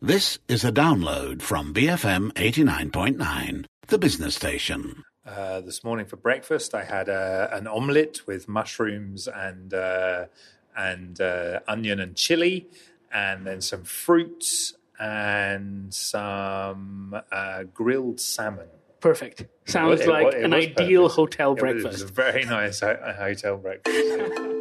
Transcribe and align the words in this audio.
This 0.00 0.38
is 0.48 0.64
a 0.64 0.72
download 0.72 1.42
from 1.42 1.74
BFM 1.74 2.32
89.9, 2.32 3.66
the 3.88 3.98
business 3.98 4.34
station. 4.34 5.04
Uh, 5.26 5.60
this 5.60 5.84
morning 5.84 6.06
for 6.06 6.16
breakfast, 6.16 6.74
I 6.74 6.84
had 6.84 7.08
uh, 7.10 7.48
an 7.52 7.66
omelette 7.66 8.20
with 8.26 8.48
mushrooms 8.48 9.28
and 9.28 9.74
uh, 9.74 10.26
and 10.76 11.20
uh, 11.20 11.60
onion 11.68 12.00
and 12.00 12.16
chili, 12.16 12.66
and 13.12 13.46
then 13.46 13.60
some 13.60 13.84
fruits 13.84 14.72
and 14.98 15.92
some 15.92 17.20
uh, 17.30 17.64
grilled 17.74 18.20
salmon. 18.20 18.68
Perfect. 19.00 19.44
Sounds 19.66 20.00
It 20.00 20.08
like 20.08 20.24
wa- 20.24 20.30
it 20.30 20.44
an 20.44 20.54
ideal 20.54 21.02
perfect. 21.08 21.16
hotel 21.16 21.52
It 21.56 21.62
was 21.62 21.82
breakfast. 21.82 22.04
a 22.04 22.06
very 22.12 22.44
nice 22.44 22.80
ho- 22.80 23.14
hotel 23.18 23.56
breakfast. 23.58 24.56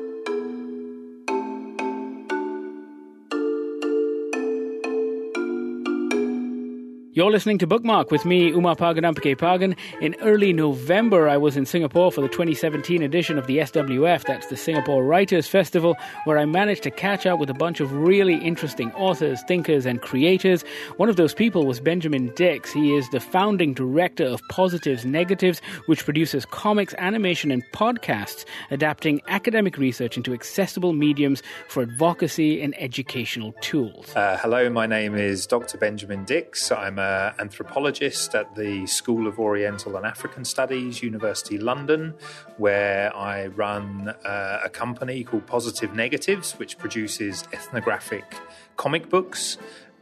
You're 7.11 7.31
listening 7.31 7.57
to 7.57 7.65
Bookmark 7.65 8.11
with 8.11 8.23
me, 8.23 8.51
Umapagan 8.51 9.01
Ampikaipakan. 9.01 9.75
In 9.99 10.15
early 10.21 10.53
November, 10.53 11.27
I 11.27 11.37
was 11.37 11.57
in 11.57 11.65
Singapore 11.65 12.11
for 12.11 12.21
the 12.21 12.27
2017 12.27 13.01
edition 13.01 13.39
of 13.39 13.47
the 13.47 13.57
SWF, 13.57 14.25
that's 14.25 14.45
the 14.45 14.55
Singapore 14.55 15.03
Writers 15.03 15.47
Festival, 15.47 15.97
where 16.25 16.37
I 16.37 16.45
managed 16.45 16.83
to 16.83 16.91
catch 16.91 17.25
up 17.25 17.39
with 17.39 17.49
a 17.49 17.55
bunch 17.55 17.79
of 17.79 17.91
really 17.91 18.35
interesting 18.35 18.91
authors, 18.91 19.41
thinkers, 19.47 19.87
and 19.87 20.03
creators. 20.03 20.63
One 20.97 21.09
of 21.09 21.15
those 21.15 21.33
people 21.33 21.65
was 21.65 21.79
Benjamin 21.79 22.31
Dix. 22.35 22.71
He 22.71 22.93
is 22.93 23.09
the 23.09 23.19
founding 23.19 23.73
director 23.73 24.25
of 24.25 24.39
Positives 24.51 25.03
Negatives, 25.03 25.63
which 25.87 26.05
produces 26.05 26.45
comics, 26.45 26.93
animation, 26.99 27.49
and 27.49 27.63
podcasts, 27.73 28.45
adapting 28.69 29.19
academic 29.29 29.79
research 29.79 30.15
into 30.15 30.31
accessible 30.31 30.93
mediums 30.93 31.41
for 31.69 31.81
advocacy 31.81 32.61
and 32.61 32.75
educational 32.77 33.53
tools. 33.61 34.15
Uh, 34.15 34.37
hello, 34.39 34.69
my 34.69 34.85
name 34.85 35.15
is 35.15 35.47
Dr. 35.47 35.79
Benjamin 35.79 36.23
Dix. 36.23 36.71
I'm 36.71 36.98
an 36.99 37.33
anthropologist 37.39 38.35
at 38.35 38.55
the 38.55 38.85
School 38.85 39.27
of 39.27 39.39
Oriental 39.39 39.95
and 39.95 40.05
African 40.05 40.45
Studies, 40.45 41.01
University 41.01 41.57
London, 41.57 42.13
where 42.57 43.15
I 43.15 43.47
run 43.47 44.09
uh, 44.09 44.61
a 44.63 44.69
company 44.69 45.23
called 45.23 45.47
Positive 45.47 45.95
Negatives, 45.95 46.53
which 46.59 46.77
produces 46.77 47.45
ethnographic 47.53 48.35
comic 48.77 49.09
books, 49.09 49.57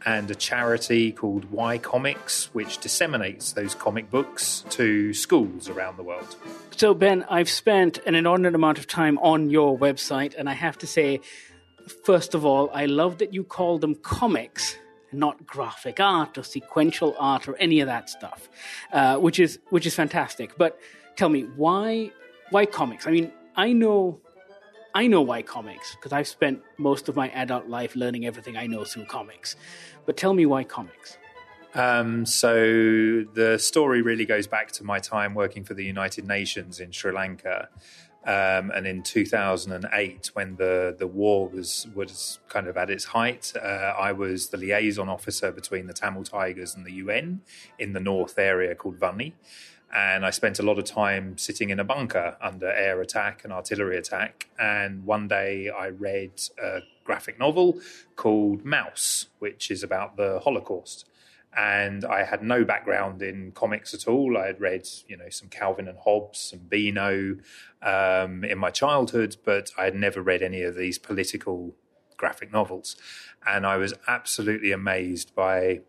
and 0.06 0.30
a 0.30 0.34
charity 0.34 1.12
called 1.12 1.50
Why 1.50 1.78
Comics, 1.78 2.52
which 2.54 2.78
disseminates 2.78 3.52
those 3.52 3.74
comic 3.74 4.10
books 4.10 4.64
to 4.70 5.12
schools 5.12 5.68
around 5.68 5.96
the 5.96 6.02
world. 6.02 6.36
So, 6.76 6.94
Ben, 6.94 7.24
I've 7.28 7.48
spent 7.48 7.98
an 8.06 8.14
inordinate 8.14 8.54
amount 8.54 8.78
of 8.78 8.86
time 8.86 9.18
on 9.18 9.50
your 9.50 9.76
website, 9.76 10.34
and 10.38 10.48
I 10.48 10.52
have 10.52 10.78
to 10.78 10.86
say, 10.86 11.20
first 12.04 12.34
of 12.34 12.44
all, 12.44 12.70
I 12.72 12.86
love 12.86 13.18
that 13.18 13.34
you 13.34 13.42
call 13.42 13.78
them 13.78 13.96
comics, 13.96 14.76
not 15.12 15.46
graphic 15.46 16.00
art 16.00 16.36
or 16.38 16.42
sequential 16.42 17.14
art 17.18 17.48
or 17.48 17.56
any 17.56 17.80
of 17.80 17.86
that 17.86 18.10
stuff, 18.10 18.48
uh, 18.92 19.16
which 19.16 19.38
is 19.38 19.58
which 19.70 19.86
is 19.86 19.94
fantastic. 19.94 20.56
But 20.56 20.78
tell 21.16 21.28
me, 21.28 21.42
why 21.56 22.12
why 22.50 22.66
comics? 22.66 23.06
I 23.06 23.10
mean, 23.10 23.32
I 23.56 23.72
know. 23.72 24.20
I 24.94 25.06
know 25.06 25.20
why 25.20 25.42
comics 25.42 25.94
because 25.94 26.12
I've 26.12 26.26
spent 26.26 26.62
most 26.78 27.08
of 27.08 27.14
my 27.14 27.28
adult 27.30 27.68
life 27.68 27.94
learning 27.94 28.26
everything 28.26 28.56
I 28.56 28.66
know 28.66 28.84
through 28.84 29.04
comics. 29.04 29.54
But 30.06 30.16
tell 30.16 30.32
me 30.32 30.46
why 30.46 30.64
comics? 30.64 31.18
Um, 31.74 32.24
so 32.24 33.24
the 33.34 33.58
story 33.60 34.02
really 34.02 34.24
goes 34.24 34.46
back 34.46 34.72
to 34.72 34.84
my 34.84 34.98
time 34.98 35.34
working 35.34 35.64
for 35.64 35.74
the 35.74 35.84
United 35.84 36.26
Nations 36.26 36.80
in 36.80 36.92
Sri 36.92 37.12
Lanka. 37.12 37.68
Um, 38.28 38.70
and 38.72 38.86
in 38.86 39.02
2008, 39.02 40.30
when 40.34 40.56
the, 40.56 40.94
the 40.98 41.06
war 41.06 41.48
was 41.48 41.86
was 41.94 42.40
kind 42.50 42.68
of 42.68 42.76
at 42.76 42.90
its 42.90 43.06
height, 43.06 43.54
uh, 43.56 43.94
I 43.98 44.12
was 44.12 44.50
the 44.50 44.58
liaison 44.58 45.08
officer 45.08 45.50
between 45.50 45.86
the 45.86 45.94
Tamil 45.94 46.24
Tigers 46.24 46.74
and 46.74 46.84
the 46.84 46.92
UN 47.04 47.40
in 47.78 47.94
the 47.94 48.00
north 48.00 48.38
area 48.38 48.74
called 48.74 48.96
Vanni. 48.96 49.34
And 49.94 50.26
I 50.26 50.30
spent 50.30 50.58
a 50.58 50.62
lot 50.62 50.78
of 50.78 50.84
time 50.84 51.38
sitting 51.38 51.70
in 51.70 51.80
a 51.80 51.84
bunker 51.84 52.36
under 52.42 52.70
air 52.70 53.00
attack 53.00 53.44
and 53.44 53.52
artillery 53.52 53.96
attack. 53.96 54.48
And 54.58 55.06
one 55.06 55.28
day 55.28 55.70
I 55.70 55.86
read 55.86 56.32
a 56.62 56.80
graphic 57.04 57.38
novel 57.38 57.80
called 58.14 58.62
Maus, 58.62 59.28
which 59.38 59.70
is 59.70 59.82
about 59.82 60.18
the 60.18 60.40
Holocaust 60.40 61.07
and 61.58 62.04
I 62.04 62.22
had 62.22 62.40
no 62.40 62.64
background 62.64 63.20
in 63.20 63.50
comics 63.50 63.92
at 63.92 64.06
all. 64.06 64.38
I 64.38 64.46
had 64.46 64.60
read, 64.60 64.86
you 65.08 65.16
know, 65.16 65.28
some 65.28 65.48
Calvin 65.48 65.88
and 65.88 65.98
Hobbes, 65.98 66.38
some 66.38 66.60
Beano 66.60 67.36
um, 67.82 68.44
in 68.44 68.58
my 68.58 68.70
childhood, 68.70 69.36
but 69.44 69.72
I 69.76 69.84
had 69.84 69.96
never 69.96 70.22
read 70.22 70.40
any 70.40 70.62
of 70.62 70.76
these 70.76 71.00
political 71.00 71.74
graphic 72.16 72.52
novels. 72.52 72.94
And 73.44 73.66
I 73.66 73.76
was 73.76 73.92
absolutely 74.06 74.70
amazed 74.70 75.34
by 75.34 75.80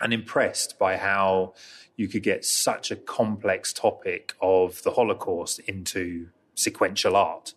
and 0.00 0.12
impressed 0.12 0.78
by 0.78 0.98
how 0.98 1.54
you 1.96 2.06
could 2.06 2.22
get 2.22 2.44
such 2.44 2.92
a 2.92 2.96
complex 2.96 3.72
topic 3.72 4.34
of 4.40 4.84
the 4.84 4.92
Holocaust 4.92 5.58
into 5.60 6.28
sequential 6.54 7.16
art. 7.16 7.54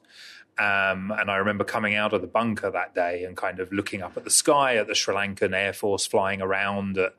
Um, 0.60 1.12
and 1.18 1.32
I 1.32 1.38
remember 1.38 1.64
coming 1.64 1.96
out 1.96 2.12
of 2.12 2.22
the 2.22 2.28
bunker 2.28 2.70
that 2.70 2.94
day 2.94 3.24
and 3.24 3.38
kind 3.38 3.60
of 3.60 3.72
looking 3.72 4.02
up 4.02 4.18
at 4.18 4.26
the 4.26 4.30
sky 4.30 4.76
at 4.76 4.88
the 4.88 4.96
Sri 4.96 5.16
Lankan 5.16 5.56
Air 5.56 5.72
Force 5.72 6.06
flying 6.06 6.42
around, 6.42 6.98
at 6.98 7.14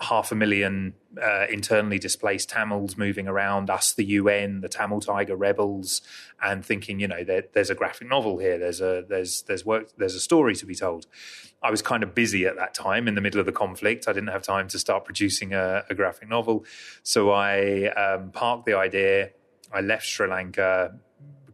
half 0.00 0.30
a 0.30 0.34
million 0.34 0.92
uh, 1.22 1.46
internally 1.50 1.98
displaced 1.98 2.50
Tamils 2.50 2.96
moving 2.96 3.26
around, 3.26 3.70
us, 3.70 3.92
the 3.94 4.04
UN, 4.04 4.60
the 4.60 4.68
Tamil 4.68 5.00
Tiger 5.00 5.36
rebels, 5.36 6.02
and 6.42 6.64
thinking, 6.64 7.00
you 7.00 7.08
know, 7.08 7.24
there, 7.24 7.44
there's 7.54 7.70
a 7.70 7.74
graphic 7.74 8.08
novel 8.08 8.38
here. 8.38 8.58
There's 8.58 8.80
a 8.80 9.04
there's 9.08 9.42
there's 9.42 9.64
work. 9.64 9.88
There's 9.96 10.14
a 10.14 10.20
story 10.20 10.54
to 10.56 10.66
be 10.66 10.74
told. 10.74 11.06
I 11.62 11.70
was 11.70 11.80
kind 11.80 12.02
of 12.02 12.14
busy 12.14 12.44
at 12.44 12.56
that 12.56 12.74
time 12.74 13.08
in 13.08 13.14
the 13.14 13.22
middle 13.22 13.40
of 13.40 13.46
the 13.46 13.52
conflict. 13.52 14.06
I 14.06 14.12
didn't 14.12 14.28
have 14.28 14.42
time 14.42 14.68
to 14.68 14.78
start 14.78 15.04
producing 15.04 15.54
a, 15.54 15.84
a 15.88 15.94
graphic 15.94 16.28
novel, 16.28 16.66
so 17.02 17.30
I 17.30 17.86
um, 17.86 18.30
parked 18.32 18.66
the 18.66 18.74
idea. 18.74 19.30
I 19.72 19.80
left 19.80 20.04
Sri 20.04 20.28
Lanka 20.28 20.94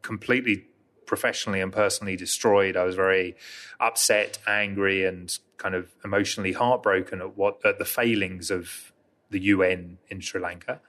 completely 0.03 0.66
professionally 1.12 1.61
and 1.61 1.71
personally 1.71 2.17
destroyed. 2.17 2.75
I 2.75 2.84
was 2.84 2.97
very 2.97 3.37
upset, 3.78 4.39
angry, 4.47 5.05
and 5.05 5.31
kind 5.59 5.75
of 5.75 5.91
emotionally 6.03 6.53
heartbroken 6.53 7.21
at 7.21 7.37
what 7.37 7.61
at 7.67 7.78
the 7.78 7.84
failings 7.84 8.50
of 8.50 8.95
the 9.28 9.39
UN 9.41 9.99
in 10.09 10.23
Sri 10.23 10.41
Lanka, 10.41 10.81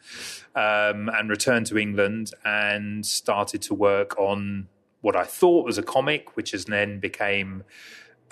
um, 0.56 1.10
and 1.10 1.30
returned 1.30 1.66
to 1.66 1.78
England 1.78 2.32
and 2.46 3.06
started 3.06 3.62
to 3.64 3.74
work 3.74 4.18
on 4.18 4.70
what 5.02 5.18
I 5.18 5.26
thought 5.26 5.66
was 5.66 5.78
a 5.78 5.84
comic, 5.84 6.38
which 6.38 6.52
has 6.52 6.64
then 6.64 7.02
became 7.02 7.66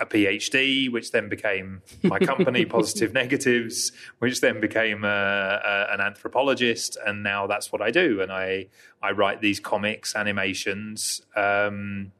a 0.02 0.06
PhD, 0.06 0.90
which 0.90 1.12
then 1.12 1.28
became 1.28 1.80
my 2.02 2.18
company, 2.18 2.64
Positive 2.78 3.12
Negatives, 3.12 3.92
which 4.18 4.40
then 4.40 4.60
became 4.60 5.04
uh, 5.04 5.08
uh, 5.08 5.86
an 5.90 6.00
anthropologist, 6.00 6.98
and 7.06 7.22
now 7.22 7.46
that's 7.46 7.72
what 7.72 7.80
I 7.80 7.90
do. 7.90 8.20
And 8.20 8.30
I 8.30 8.66
I 9.00 9.12
write 9.12 9.40
these 9.40 9.60
comics, 9.60 10.14
animations 10.14 11.22
um, 11.36 12.12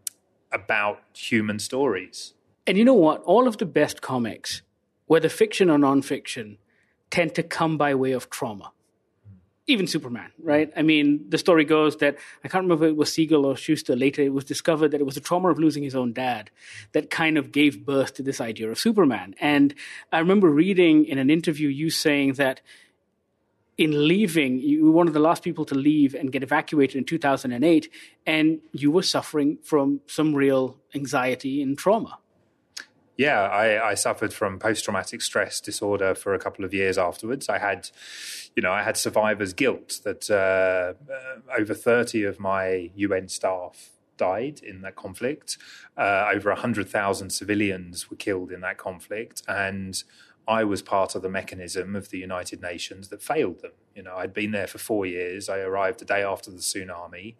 about 0.52 1.02
human 1.14 1.58
stories. 1.58 2.34
And 2.66 2.78
you 2.78 2.84
know 2.84 2.94
what? 2.94 3.22
All 3.24 3.48
of 3.48 3.58
the 3.58 3.66
best 3.66 4.00
comics, 4.00 4.62
whether 5.06 5.28
fiction 5.28 5.68
or 5.68 5.78
nonfiction, 5.78 6.58
tend 7.10 7.34
to 7.34 7.42
come 7.42 7.76
by 7.76 7.94
way 7.94 8.12
of 8.12 8.30
trauma. 8.30 8.72
Even 9.68 9.86
Superman, 9.86 10.32
right? 10.42 10.72
I 10.76 10.82
mean, 10.82 11.24
the 11.28 11.38
story 11.38 11.64
goes 11.64 11.96
that 11.98 12.16
I 12.44 12.48
can't 12.48 12.64
remember 12.64 12.86
if 12.86 12.90
it 12.90 12.96
was 12.96 13.12
Siegel 13.12 13.46
or 13.46 13.56
Shuster. 13.56 13.94
Later, 13.94 14.20
it 14.20 14.32
was 14.32 14.44
discovered 14.44 14.90
that 14.90 15.00
it 15.00 15.04
was 15.04 15.14
the 15.14 15.20
trauma 15.20 15.50
of 15.50 15.58
losing 15.58 15.84
his 15.84 15.94
own 15.94 16.12
dad 16.12 16.50
that 16.92 17.10
kind 17.10 17.38
of 17.38 17.52
gave 17.52 17.86
birth 17.86 18.14
to 18.14 18.24
this 18.24 18.40
idea 18.40 18.68
of 18.70 18.78
Superman. 18.78 19.36
And 19.40 19.72
I 20.10 20.18
remember 20.18 20.50
reading 20.50 21.04
in 21.04 21.18
an 21.18 21.30
interview 21.30 21.68
you 21.68 21.90
saying 21.90 22.32
that 22.34 22.60
in 23.78 24.08
leaving, 24.08 24.58
you 24.58 24.84
were 24.84 24.90
one 24.90 25.06
of 25.08 25.14
the 25.14 25.20
last 25.20 25.42
people 25.42 25.64
to 25.66 25.74
leave 25.74 26.14
and 26.14 26.32
get 26.32 26.42
evacuated 26.42 26.96
in 26.96 27.04
2008, 27.04 27.88
and 28.26 28.60
you 28.72 28.90
were 28.90 29.02
suffering 29.02 29.58
from 29.62 30.00
some 30.06 30.34
real 30.34 30.78
anxiety 30.94 31.62
and 31.62 31.78
trauma. 31.78 32.18
Yeah, 33.16 33.42
I, 33.42 33.90
I 33.90 33.94
suffered 33.94 34.32
from 34.32 34.58
post 34.58 34.84
traumatic 34.84 35.20
stress 35.20 35.60
disorder 35.60 36.14
for 36.14 36.34
a 36.34 36.38
couple 36.38 36.64
of 36.64 36.72
years 36.72 36.96
afterwards. 36.96 37.48
I 37.48 37.58
had, 37.58 37.90
you 38.56 38.62
know, 38.62 38.72
I 38.72 38.82
had 38.82 38.96
survivor's 38.96 39.52
guilt 39.52 40.00
that 40.04 40.30
uh, 40.30 40.94
uh, 41.12 41.60
over 41.60 41.74
30 41.74 42.24
of 42.24 42.40
my 42.40 42.90
UN 42.94 43.28
staff 43.28 43.90
died 44.16 44.60
in 44.62 44.80
that 44.80 44.96
conflict. 44.96 45.58
Uh, 45.96 46.30
over 46.32 46.50
100,000 46.50 47.30
civilians 47.30 48.10
were 48.10 48.16
killed 48.16 48.50
in 48.50 48.60
that 48.62 48.78
conflict. 48.78 49.42
And 49.46 50.02
I 50.48 50.64
was 50.64 50.82
part 50.82 51.14
of 51.14 51.22
the 51.22 51.28
mechanism 51.28 51.94
of 51.94 52.10
the 52.10 52.18
United 52.18 52.62
Nations 52.62 53.08
that 53.08 53.22
failed 53.22 53.60
them. 53.60 53.72
You 53.94 54.02
know, 54.02 54.16
I'd 54.16 54.34
been 54.34 54.52
there 54.52 54.66
for 54.66 54.78
four 54.78 55.06
years. 55.06 55.48
I 55.48 55.58
arrived 55.58 56.00
the 56.00 56.04
day 56.04 56.22
after 56.22 56.50
the 56.50 56.58
tsunami, 56.58 57.34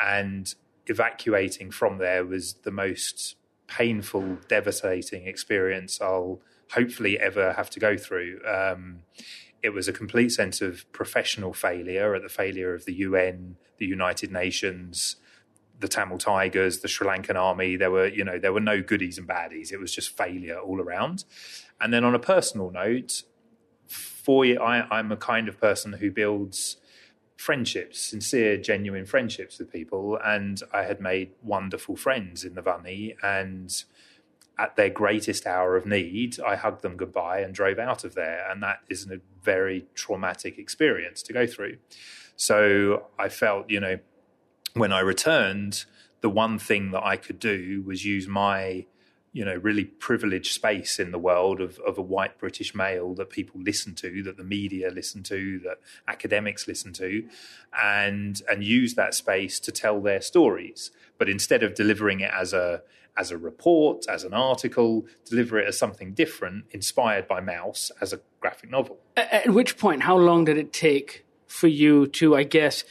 and 0.00 0.52
evacuating 0.86 1.70
from 1.70 1.98
there 1.98 2.24
was 2.24 2.54
the 2.64 2.70
most 2.70 3.36
painful, 3.76 4.38
devastating 4.48 5.26
experience 5.26 6.00
I'll 6.00 6.40
hopefully 6.72 7.18
ever 7.18 7.52
have 7.54 7.70
to 7.70 7.80
go 7.80 7.96
through. 7.96 8.40
Um, 8.46 9.00
it 9.62 9.70
was 9.70 9.88
a 9.88 9.92
complete 9.92 10.30
sense 10.30 10.60
of 10.60 10.90
professional 10.92 11.52
failure 11.52 12.14
at 12.14 12.22
the 12.22 12.28
failure 12.28 12.74
of 12.74 12.84
the 12.84 12.94
UN, 12.94 13.56
the 13.78 13.86
United 13.86 14.32
Nations, 14.32 15.16
the 15.78 15.88
Tamil 15.88 16.18
Tigers, 16.18 16.80
the 16.80 16.88
Sri 16.88 17.06
Lankan 17.06 17.36
army. 17.36 17.76
There 17.76 17.90
were, 17.90 18.08
you 18.08 18.24
know, 18.24 18.38
there 18.38 18.52
were 18.52 18.60
no 18.60 18.82
goodies 18.82 19.18
and 19.18 19.28
baddies. 19.28 19.72
It 19.72 19.78
was 19.78 19.94
just 19.94 20.16
failure 20.16 20.58
all 20.58 20.80
around. 20.80 21.24
And 21.80 21.92
then 21.92 22.04
on 22.04 22.14
a 22.14 22.18
personal 22.18 22.70
note, 22.70 23.22
for 23.86 24.44
I, 24.44 24.86
I'm 24.90 25.10
a 25.12 25.16
kind 25.16 25.48
of 25.48 25.58
person 25.58 25.94
who 25.94 26.10
builds 26.10 26.76
friendships, 27.42 27.98
sincere, 28.00 28.56
genuine 28.56 29.04
friendships 29.04 29.58
with 29.58 29.72
people. 29.72 30.16
And 30.24 30.62
I 30.72 30.84
had 30.84 31.00
made 31.00 31.32
wonderful 31.42 31.96
friends 31.96 32.44
in 32.44 32.54
the 32.54 32.62
Vanni. 32.62 33.16
And 33.20 33.82
at 34.56 34.76
their 34.76 34.90
greatest 34.90 35.44
hour 35.44 35.76
of 35.76 35.84
need, 35.84 36.38
I 36.38 36.54
hugged 36.54 36.82
them 36.82 36.96
goodbye 36.96 37.40
and 37.40 37.52
drove 37.52 37.80
out 37.80 38.04
of 38.04 38.14
there. 38.14 38.48
And 38.48 38.62
that 38.62 38.78
is 38.88 39.10
a 39.10 39.18
very 39.42 39.86
traumatic 39.94 40.56
experience 40.56 41.20
to 41.24 41.32
go 41.32 41.44
through. 41.44 41.78
So 42.36 43.06
I 43.18 43.28
felt, 43.28 43.68
you 43.68 43.80
know, 43.80 43.98
when 44.74 44.92
I 44.92 45.00
returned, 45.00 45.84
the 46.20 46.30
one 46.30 46.60
thing 46.60 46.92
that 46.92 47.02
I 47.02 47.16
could 47.16 47.40
do 47.40 47.82
was 47.84 48.04
use 48.04 48.28
my 48.28 48.86
you 49.32 49.44
know 49.44 49.54
really 49.54 49.84
privileged 49.84 50.52
space 50.52 50.98
in 50.98 51.10
the 51.10 51.18
world 51.18 51.60
of, 51.60 51.78
of 51.80 51.98
a 51.98 52.02
white 52.02 52.38
British 52.38 52.74
male 52.74 53.14
that 53.14 53.30
people 53.30 53.60
listen 53.60 53.94
to, 53.96 54.22
that 54.22 54.36
the 54.36 54.44
media 54.44 54.90
listen 54.90 55.22
to, 55.24 55.58
that 55.60 55.78
academics 56.06 56.68
listen 56.68 56.92
to, 56.94 57.26
and 57.82 58.42
and 58.48 58.62
use 58.62 58.94
that 58.94 59.14
space 59.14 59.58
to 59.60 59.72
tell 59.72 60.00
their 60.00 60.20
stories. 60.20 60.90
But 61.18 61.28
instead 61.28 61.62
of 61.62 61.74
delivering 61.74 62.20
it 62.20 62.30
as 62.32 62.52
a 62.52 62.82
as 63.16 63.30
a 63.30 63.38
report, 63.38 64.06
as 64.08 64.24
an 64.24 64.32
article, 64.32 65.06
deliver 65.24 65.58
it 65.58 65.68
as 65.68 65.78
something 65.78 66.12
different, 66.14 66.64
inspired 66.70 67.28
by 67.28 67.40
Maus 67.40 67.90
as 68.00 68.12
a 68.12 68.20
graphic 68.40 68.70
novel. 68.70 68.98
At 69.16 69.50
which 69.50 69.76
point, 69.76 70.02
how 70.02 70.16
long 70.16 70.44
did 70.44 70.56
it 70.56 70.72
take 70.72 71.24
for 71.46 71.68
you 71.68 72.06
to, 72.06 72.34
I 72.34 72.44
guess, 72.44 72.84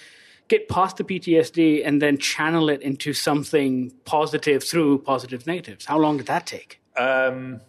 get 0.52 0.68
past 0.68 0.98
the 0.98 1.04
PTSD 1.06 1.82
and 1.86 2.02
then 2.02 2.18
channel 2.18 2.70
it 2.70 2.82
into 2.82 3.14
something 3.14 3.92
positive 4.04 4.64
through 4.64 5.00
positive 5.00 5.48
negatives? 5.48 5.86
How 5.86 5.98
long 5.98 6.18
did 6.18 6.28
that 6.28 6.46
take? 6.46 6.82
Um, 6.98 7.62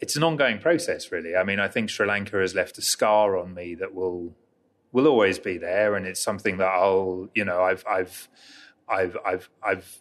it's 0.00 0.16
an 0.16 0.24
ongoing 0.24 0.58
process, 0.58 1.12
really. 1.12 1.36
I 1.36 1.44
mean, 1.44 1.60
I 1.60 1.68
think 1.68 1.90
Sri 1.90 2.06
Lanka 2.06 2.38
has 2.38 2.54
left 2.54 2.78
a 2.78 2.82
scar 2.82 3.36
on 3.36 3.52
me 3.52 3.74
that 3.76 3.94
will 3.94 4.34
will 4.90 5.06
always 5.06 5.38
be 5.38 5.58
there, 5.58 5.96
and 5.96 6.06
it's 6.06 6.20
something 6.20 6.56
that 6.58 6.68
I'll, 6.68 7.28
you 7.34 7.44
know, 7.44 7.62
I've 7.62 7.84
I've 7.86 8.28
I've 8.88 9.16
I've 9.24 9.50
I've 9.62 10.00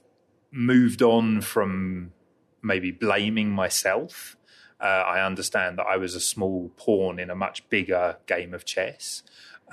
moved 0.52 1.02
on 1.02 1.42
from 1.42 2.14
maybe 2.62 2.92
blaming 2.92 3.50
myself. 3.50 4.38
Uh, 4.84 5.04
I 5.08 5.26
understand 5.26 5.78
that 5.78 5.86
I 5.86 5.96
was 5.96 6.14
a 6.14 6.20
small 6.20 6.70
pawn 6.76 7.18
in 7.18 7.30
a 7.30 7.36
much 7.36 7.68
bigger 7.70 8.18
game 8.28 8.54
of 8.54 8.66
chess 8.66 9.24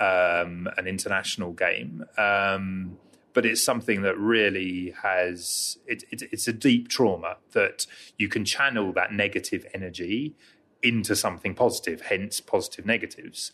um, 0.01 0.67
an 0.77 0.87
international 0.87 1.53
game. 1.53 2.05
Um, 2.17 2.97
but 3.33 3.45
it's 3.45 3.63
something 3.63 4.01
that 4.01 4.17
really 4.17 4.93
has 5.03 5.77
it, 5.85 6.03
it, 6.11 6.23
it's 6.31 6.47
a 6.47 6.53
deep 6.53 6.89
trauma 6.89 7.37
that 7.53 7.85
you 8.17 8.27
can 8.27 8.43
channel 8.43 8.91
that 8.93 9.13
negative 9.13 9.65
energy 9.73 10.35
into 10.83 11.15
something 11.15 11.53
positive, 11.55 12.01
hence 12.01 12.41
positive 12.41 12.85
negatives. 12.85 13.51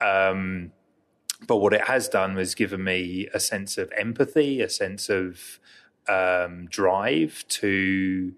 Um, 0.00 0.72
but 1.46 1.58
what 1.58 1.72
it 1.72 1.82
has 1.82 2.08
done 2.08 2.34
was 2.34 2.54
given 2.54 2.82
me 2.82 3.28
a 3.32 3.38
sense 3.38 3.78
of 3.78 3.92
empathy, 3.96 4.60
a 4.60 4.68
sense 4.68 5.08
of 5.08 5.60
um, 6.08 6.66
drive 6.66 7.44
to 7.48 8.34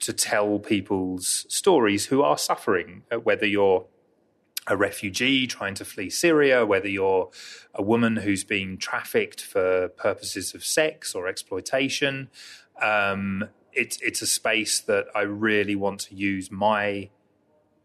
to 0.00 0.12
tell 0.12 0.58
people's 0.58 1.46
stories 1.48 2.06
who 2.06 2.22
are 2.22 2.38
suffering, 2.38 3.02
uh, 3.10 3.16
whether 3.16 3.46
you're 3.46 3.86
a 4.66 4.76
refugee 4.76 5.46
trying 5.46 5.74
to 5.74 5.84
flee 5.84 6.10
Syria, 6.10 6.66
whether 6.66 6.88
you're 6.88 7.30
a 7.74 7.82
woman 7.82 8.16
who's 8.16 8.44
been 8.44 8.76
trafficked 8.76 9.40
for 9.40 9.88
purposes 9.88 10.54
of 10.54 10.64
sex 10.64 11.14
or 11.14 11.28
exploitation. 11.28 12.28
Um, 12.82 13.48
it's 13.76 14.22
a 14.22 14.26
space 14.26 14.80
that 14.80 15.06
I 15.14 15.20
really 15.20 15.76
want 15.76 16.00
to 16.00 16.14
use 16.14 16.50
my 16.50 17.10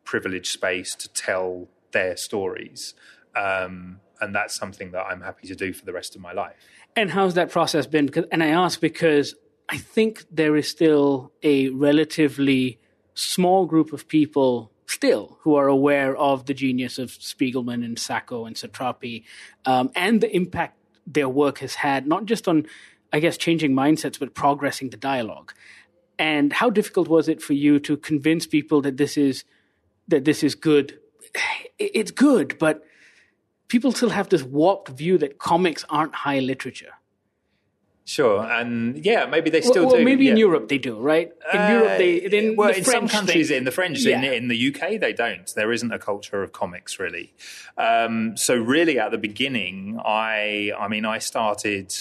privileged 0.06 0.48
space 0.48 0.96
to 0.96 1.10
tell 1.10 1.68
their 1.92 2.16
stories, 2.16 2.94
um, 3.36 4.00
and 4.22 4.34
that's 4.34 4.56
something 4.56 4.92
that 4.92 5.02
I'm 5.02 5.22
happy 5.22 5.48
to 5.48 5.56
do 5.56 5.74
for 5.74 5.86
the 5.86 5.92
rest 5.92 6.16
of 6.16 6.22
my 6.22 6.31
life. 6.31 6.56
And 6.96 7.12
how's 7.12 7.34
that 7.34 7.52
process 7.52 7.88
been? 7.88 8.10
And 8.31 8.42
I 8.42 8.48
ask 8.48 8.80
because 8.80 9.36
I 9.71 9.77
think 9.77 10.25
there 10.29 10.57
is 10.57 10.68
still 10.68 11.31
a 11.41 11.69
relatively 11.69 12.77
small 13.13 13.65
group 13.65 13.94
of 13.94 14.06
people 14.09 14.69
still 14.85 15.38
who 15.41 15.56
are 15.56 15.69
aware 15.69 16.15
of 16.18 16.45
the 16.45 16.53
genius 16.53 17.00
of 17.00 17.12
Spiegelman 17.12 17.85
and 17.85 17.97
Sacco 17.97 18.45
and 18.45 18.57
Satrapi 18.57 19.23
um, 19.65 19.89
and 19.95 20.19
the 20.19 20.35
impact 20.35 20.77
their 21.07 21.29
work 21.29 21.59
has 21.59 21.75
had, 21.75 22.06
not 22.06 22.25
just 22.25 22.50
on, 22.50 22.68
I 23.13 23.21
guess, 23.21 23.38
changing 23.38 23.71
mindsets, 23.71 24.19
but 24.19 24.33
progressing 24.33 24.89
the 24.89 24.97
dialogue. 24.97 25.53
And 26.19 26.51
how 26.51 26.69
difficult 26.69 27.07
was 27.07 27.29
it 27.29 27.41
for 27.41 27.53
you 27.53 27.79
to 27.79 27.95
convince 27.95 28.45
people 28.45 28.81
that 28.81 28.97
this 28.97 29.17
is 29.17 29.45
that 30.09 30.25
this 30.25 30.44
is 30.44 30.53
good? 30.53 31.00
It's 31.79 32.12
good, 32.12 32.59
but 32.59 32.83
people 33.69 33.94
still 33.94 34.09
have 34.09 34.27
this 34.27 34.44
warped 34.44 34.89
view 34.89 35.17
that 35.19 35.39
comics 35.39 35.85
aren't 35.89 36.13
high 36.13 36.39
literature. 36.39 36.91
Sure, 38.03 38.42
and 38.42 39.06
yeah, 39.06 39.27
maybe 39.27 39.50
they 39.51 39.62
still 39.62 39.86
well, 39.86 39.98
do. 39.98 40.03
Maybe 40.03 40.25
yeah. 40.25 40.31
in 40.31 40.38
Europe 40.38 40.68
they 40.69 40.80
do, 40.80 41.00
right? 41.00 41.31
In 41.53 41.59
uh, 41.59 41.68
Europe, 41.69 41.98
they 42.00 42.15
in 42.15 42.56
well, 42.56 42.69
the 42.69 42.80
in 42.80 42.83
French 42.83 43.12
some 43.12 43.19
countries, 43.19 43.50
they, 43.50 43.57
in 43.57 43.63
the 43.63 43.71
French, 43.71 44.00
yeah. 44.00 44.18
in, 44.18 44.33
in, 44.33 44.48
the 44.48 44.75
UK, 44.75 45.00
they 45.00 45.13
don't. 45.13 45.50
There 45.56 45.71
isn't 45.71 45.92
a 45.92 46.00
culture 46.00 46.42
of 46.42 46.51
comics 46.51 47.00
really. 47.00 47.31
Um, 47.77 48.36
so 48.36 48.56
really, 48.56 48.98
at 48.98 49.12
the 49.12 49.19
beginning, 49.19 50.00
I, 50.03 50.71
I 50.77 50.88
mean, 50.88 51.06
I 51.06 51.19
started 51.19 51.94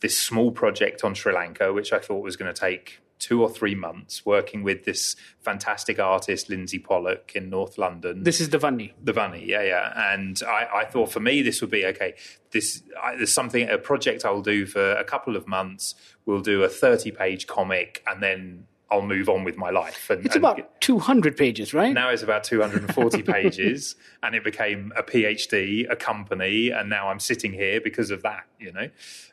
this 0.00 0.18
small 0.18 0.52
project 0.52 1.02
on 1.02 1.14
Sri 1.14 1.34
Lanka, 1.34 1.72
which 1.72 1.92
I 1.92 1.98
thought 1.98 2.22
was 2.22 2.36
going 2.36 2.52
to 2.52 2.58
take 2.58 3.01
two 3.22 3.40
or 3.40 3.48
three 3.48 3.74
months 3.74 4.26
working 4.26 4.64
with 4.64 4.84
this 4.84 5.14
fantastic 5.38 6.00
artist, 6.00 6.50
Lindsay 6.50 6.80
Pollock, 6.80 7.32
in 7.36 7.48
North 7.48 7.78
London. 7.78 8.24
This 8.24 8.40
is 8.40 8.50
the 8.50 8.58
Vanni. 8.58 8.92
The 9.02 9.12
Vanni, 9.12 9.44
yeah, 9.46 9.62
yeah. 9.62 10.12
And 10.12 10.42
I, 10.46 10.66
I 10.74 10.84
thought 10.86 11.12
for 11.12 11.20
me, 11.20 11.40
this 11.40 11.60
would 11.60 11.70
be 11.70 11.86
okay. 11.86 12.14
This 12.50 12.82
I, 13.00 13.14
there's 13.14 13.32
something 13.32 13.68
a 13.68 13.78
project 13.78 14.24
I'll 14.24 14.42
do 14.42 14.66
for 14.66 14.92
a 14.92 15.04
couple 15.04 15.36
of 15.36 15.46
months. 15.46 15.94
We'll 16.26 16.40
do 16.40 16.64
a 16.64 16.68
30 16.68 17.12
page 17.12 17.46
comic, 17.46 18.02
and 18.08 18.20
then 18.20 18.66
I'll 18.90 19.02
move 19.02 19.28
on 19.28 19.44
with 19.44 19.56
my 19.56 19.70
life. 19.70 20.10
And, 20.10 20.26
it's 20.26 20.34
about 20.34 20.58
and 20.58 20.66
200 20.80 21.36
pages, 21.36 21.72
right? 21.72 21.94
Now 21.94 22.10
it's 22.10 22.24
about 22.24 22.42
240 22.42 23.22
pages, 23.34 23.94
and 24.24 24.34
it 24.34 24.42
became 24.42 24.92
a 24.96 25.02
PhD, 25.04 25.88
a 25.88 25.94
company, 25.94 26.70
and 26.70 26.90
now 26.90 27.08
I'm 27.08 27.20
sitting 27.20 27.52
here 27.52 27.80
because 27.80 28.10
of 28.10 28.22
that, 28.22 28.46
you 28.58 28.72
know. 28.72 28.88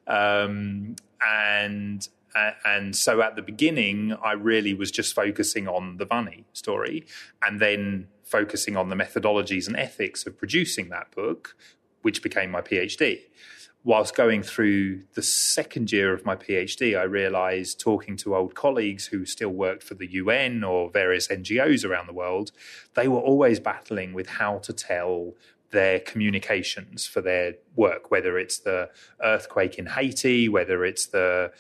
Um, 0.06 0.96
and 1.22 2.08
and 2.36 2.96
so 2.96 3.22
at 3.22 3.36
the 3.36 3.42
beginning, 3.42 4.16
I 4.24 4.34
really 4.34 4.74
was 4.74 4.92
just 4.92 5.14
focusing 5.14 5.68
on 5.68 5.98
the 5.98 6.06
Vanni 6.06 6.46
story 6.54 7.06
and 7.42 7.60
then 7.60 8.08
focusing 8.24 8.78
on 8.78 8.90
the 8.90 8.96
methodologies 8.96 9.68
and 9.68 9.76
ethics 9.76 10.26
of 10.26 10.38
producing 10.38 10.90
that 10.90 11.12
book, 11.12 11.56
which 12.02 12.22
became 12.22 12.52
my 12.52 12.62
PhD. 12.62 13.22
Whilst 13.84 14.14
going 14.14 14.44
through 14.44 15.04
the 15.14 15.22
second 15.22 15.92
year 15.92 16.14
of 16.14 16.26
my 16.26 16.36
PhD, 16.36 17.00
I 17.00 17.04
realized 17.04 17.80
talking 17.80 18.18
to 18.18 18.36
old 18.36 18.54
colleagues 18.54 19.08
who 19.08 19.26
still 19.26 19.52
worked 19.52 19.84
for 19.84 19.94
the 19.94 20.12
UN 20.12 20.64
or 20.66 20.90
various 20.92 21.30
NGOs 21.30 21.86
around 21.86 22.08
the 22.08 22.14
world, 22.14 22.52
they 22.94 23.08
were 23.08 23.20
always 23.20 23.60
battling 23.60 24.14
with 24.14 24.28
how 24.28 24.58
to 24.60 24.74
tell 24.74 25.34
their 25.72 26.00
communications 26.00 27.06
for 27.06 27.22
their 27.22 27.56
work, 27.76 28.12
whether 28.12 28.38
it's 28.38 28.60
the 28.60 28.90
earthquake 29.24 29.78
in 29.78 29.86
Haiti, 29.86 30.50
whether 30.50 30.84
it's 30.84 31.08
the 31.08 31.52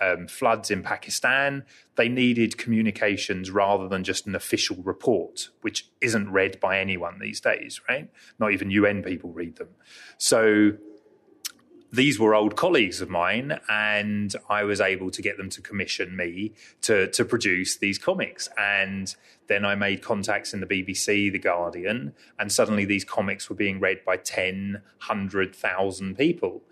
um, 0.00 0.26
floods 0.26 0.70
in 0.70 0.82
Pakistan. 0.82 1.64
They 1.96 2.08
needed 2.08 2.56
communications 2.58 3.50
rather 3.50 3.88
than 3.88 4.04
just 4.04 4.26
an 4.26 4.34
official 4.34 4.76
report, 4.82 5.50
which 5.60 5.88
isn't 6.00 6.30
read 6.30 6.58
by 6.60 6.78
anyone 6.78 7.18
these 7.18 7.40
days, 7.40 7.80
right? 7.88 8.10
Not 8.38 8.52
even 8.52 8.70
UN 8.70 9.02
people 9.02 9.32
read 9.32 9.56
them. 9.56 9.68
So 10.16 10.72
these 11.92 12.18
were 12.18 12.34
old 12.34 12.56
colleagues 12.56 13.00
of 13.00 13.10
mine, 13.10 13.58
and 13.68 14.34
I 14.48 14.64
was 14.64 14.80
able 14.80 15.10
to 15.10 15.22
get 15.22 15.36
them 15.36 15.50
to 15.50 15.60
commission 15.60 16.16
me 16.16 16.52
to 16.82 17.08
to 17.08 17.24
produce 17.24 17.76
these 17.76 17.98
comics. 17.98 18.48
And 18.56 19.14
then 19.48 19.64
I 19.64 19.74
made 19.74 20.02
contacts 20.02 20.54
in 20.54 20.60
the 20.60 20.66
BBC, 20.66 21.32
The 21.32 21.38
Guardian, 21.38 22.14
and 22.38 22.52
suddenly 22.52 22.84
these 22.84 23.04
comics 23.04 23.50
were 23.50 23.56
being 23.56 23.80
read 23.80 24.04
by 24.04 24.16
10, 24.16 24.80
100,000 24.98 26.16
people. 26.16 26.62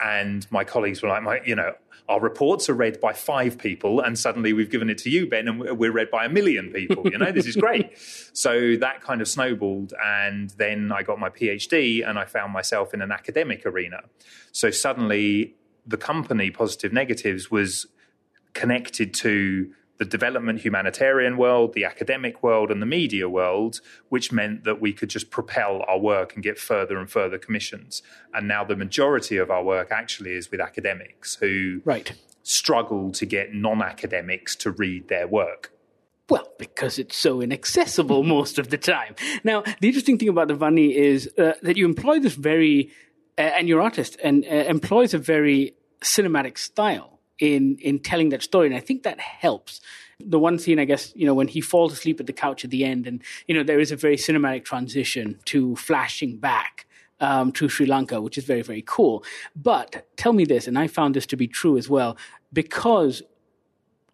And 0.00 0.46
my 0.50 0.64
colleagues 0.64 1.02
were 1.02 1.08
like, 1.08 1.22
my, 1.22 1.40
you 1.44 1.56
know, 1.56 1.74
our 2.08 2.20
reports 2.20 2.68
are 2.70 2.74
read 2.74 3.00
by 3.00 3.12
five 3.12 3.58
people, 3.58 4.00
and 4.00 4.18
suddenly 4.18 4.52
we've 4.52 4.70
given 4.70 4.88
it 4.88 4.96
to 4.98 5.10
you, 5.10 5.28
Ben, 5.28 5.46
and 5.46 5.60
we're 5.60 5.92
read 5.92 6.10
by 6.10 6.24
a 6.24 6.28
million 6.28 6.72
people. 6.72 7.06
You 7.10 7.18
know, 7.18 7.32
this 7.32 7.46
is 7.46 7.56
great. 7.56 7.92
So 8.32 8.76
that 8.76 9.00
kind 9.00 9.20
of 9.20 9.26
snowballed, 9.26 9.94
and 10.00 10.50
then 10.50 10.92
I 10.92 11.02
got 11.02 11.18
my 11.18 11.28
PhD, 11.28 12.08
and 12.08 12.18
I 12.18 12.24
found 12.24 12.52
myself 12.52 12.94
in 12.94 13.02
an 13.02 13.10
academic 13.10 13.66
arena. 13.66 14.02
So 14.52 14.70
suddenly, 14.70 15.56
the 15.84 15.96
company 15.96 16.50
Positive 16.52 16.92
Negatives 16.92 17.50
was 17.50 17.86
connected 18.52 19.12
to 19.14 19.72
the 19.98 20.04
development 20.04 20.60
humanitarian 20.60 21.36
world, 21.36 21.74
the 21.74 21.84
academic 21.84 22.42
world, 22.42 22.70
and 22.70 22.80
the 22.80 22.86
media 22.86 23.28
world, 23.28 23.80
which 24.08 24.32
meant 24.32 24.64
that 24.64 24.80
we 24.80 24.92
could 24.92 25.10
just 25.10 25.30
propel 25.30 25.84
our 25.88 25.98
work 25.98 26.34
and 26.34 26.42
get 26.42 26.58
further 26.58 26.98
and 26.98 27.10
further 27.10 27.36
commissions. 27.36 28.02
And 28.32 28.46
now 28.46 28.64
the 28.64 28.76
majority 28.76 29.36
of 29.36 29.50
our 29.50 29.62
work 29.62 29.90
actually 29.90 30.32
is 30.32 30.50
with 30.50 30.60
academics 30.60 31.34
who 31.36 31.82
right. 31.84 32.12
struggle 32.42 33.10
to 33.12 33.26
get 33.26 33.52
non 33.52 33.82
academics 33.82 34.54
to 34.56 34.70
read 34.70 35.08
their 35.08 35.26
work. 35.26 35.72
Well, 36.30 36.46
because 36.58 36.98
it's 36.98 37.16
so 37.16 37.40
inaccessible 37.40 38.22
most 38.36 38.58
of 38.58 38.68
the 38.68 38.78
time. 38.78 39.16
Now, 39.42 39.62
the 39.80 39.88
interesting 39.88 40.18
thing 40.18 40.28
about 40.28 40.48
the 40.48 40.54
Vanni 40.54 40.94
is 40.96 41.28
uh, 41.38 41.54
that 41.62 41.76
you 41.76 41.86
employ 41.86 42.20
this 42.20 42.34
very, 42.34 42.90
uh, 43.36 43.40
and 43.40 43.68
your 43.68 43.80
artist 43.80 44.16
and 44.22 44.44
uh, 44.44 44.48
employs 44.48 45.12
a 45.12 45.18
very 45.18 45.74
cinematic 46.02 46.58
style 46.58 47.17
in 47.38 47.76
in 47.80 47.98
telling 48.00 48.30
that 48.30 48.42
story, 48.42 48.66
and 48.66 48.76
I 48.76 48.80
think 48.80 49.02
that 49.02 49.20
helps. 49.20 49.80
The 50.20 50.38
one 50.38 50.58
scene, 50.58 50.80
I 50.80 50.84
guess, 50.84 51.12
you 51.14 51.26
know, 51.26 51.34
when 51.34 51.46
he 51.46 51.60
falls 51.60 51.92
asleep 51.92 52.18
at 52.18 52.26
the 52.26 52.32
couch 52.32 52.64
at 52.64 52.70
the 52.70 52.84
end, 52.84 53.06
and 53.06 53.22
you 53.46 53.54
know, 53.54 53.62
there 53.62 53.78
is 53.78 53.92
a 53.92 53.96
very 53.96 54.16
cinematic 54.16 54.64
transition 54.64 55.38
to 55.46 55.76
flashing 55.76 56.38
back 56.38 56.86
um, 57.20 57.52
to 57.52 57.68
Sri 57.68 57.86
Lanka, 57.86 58.20
which 58.20 58.38
is 58.38 58.44
very, 58.44 58.62
very 58.62 58.82
cool. 58.86 59.24
But 59.54 60.06
tell 60.16 60.32
me 60.32 60.44
this, 60.44 60.66
and 60.66 60.78
I 60.78 60.88
found 60.88 61.14
this 61.14 61.26
to 61.26 61.36
be 61.36 61.46
true 61.46 61.76
as 61.76 61.88
well, 61.88 62.16
because 62.52 63.22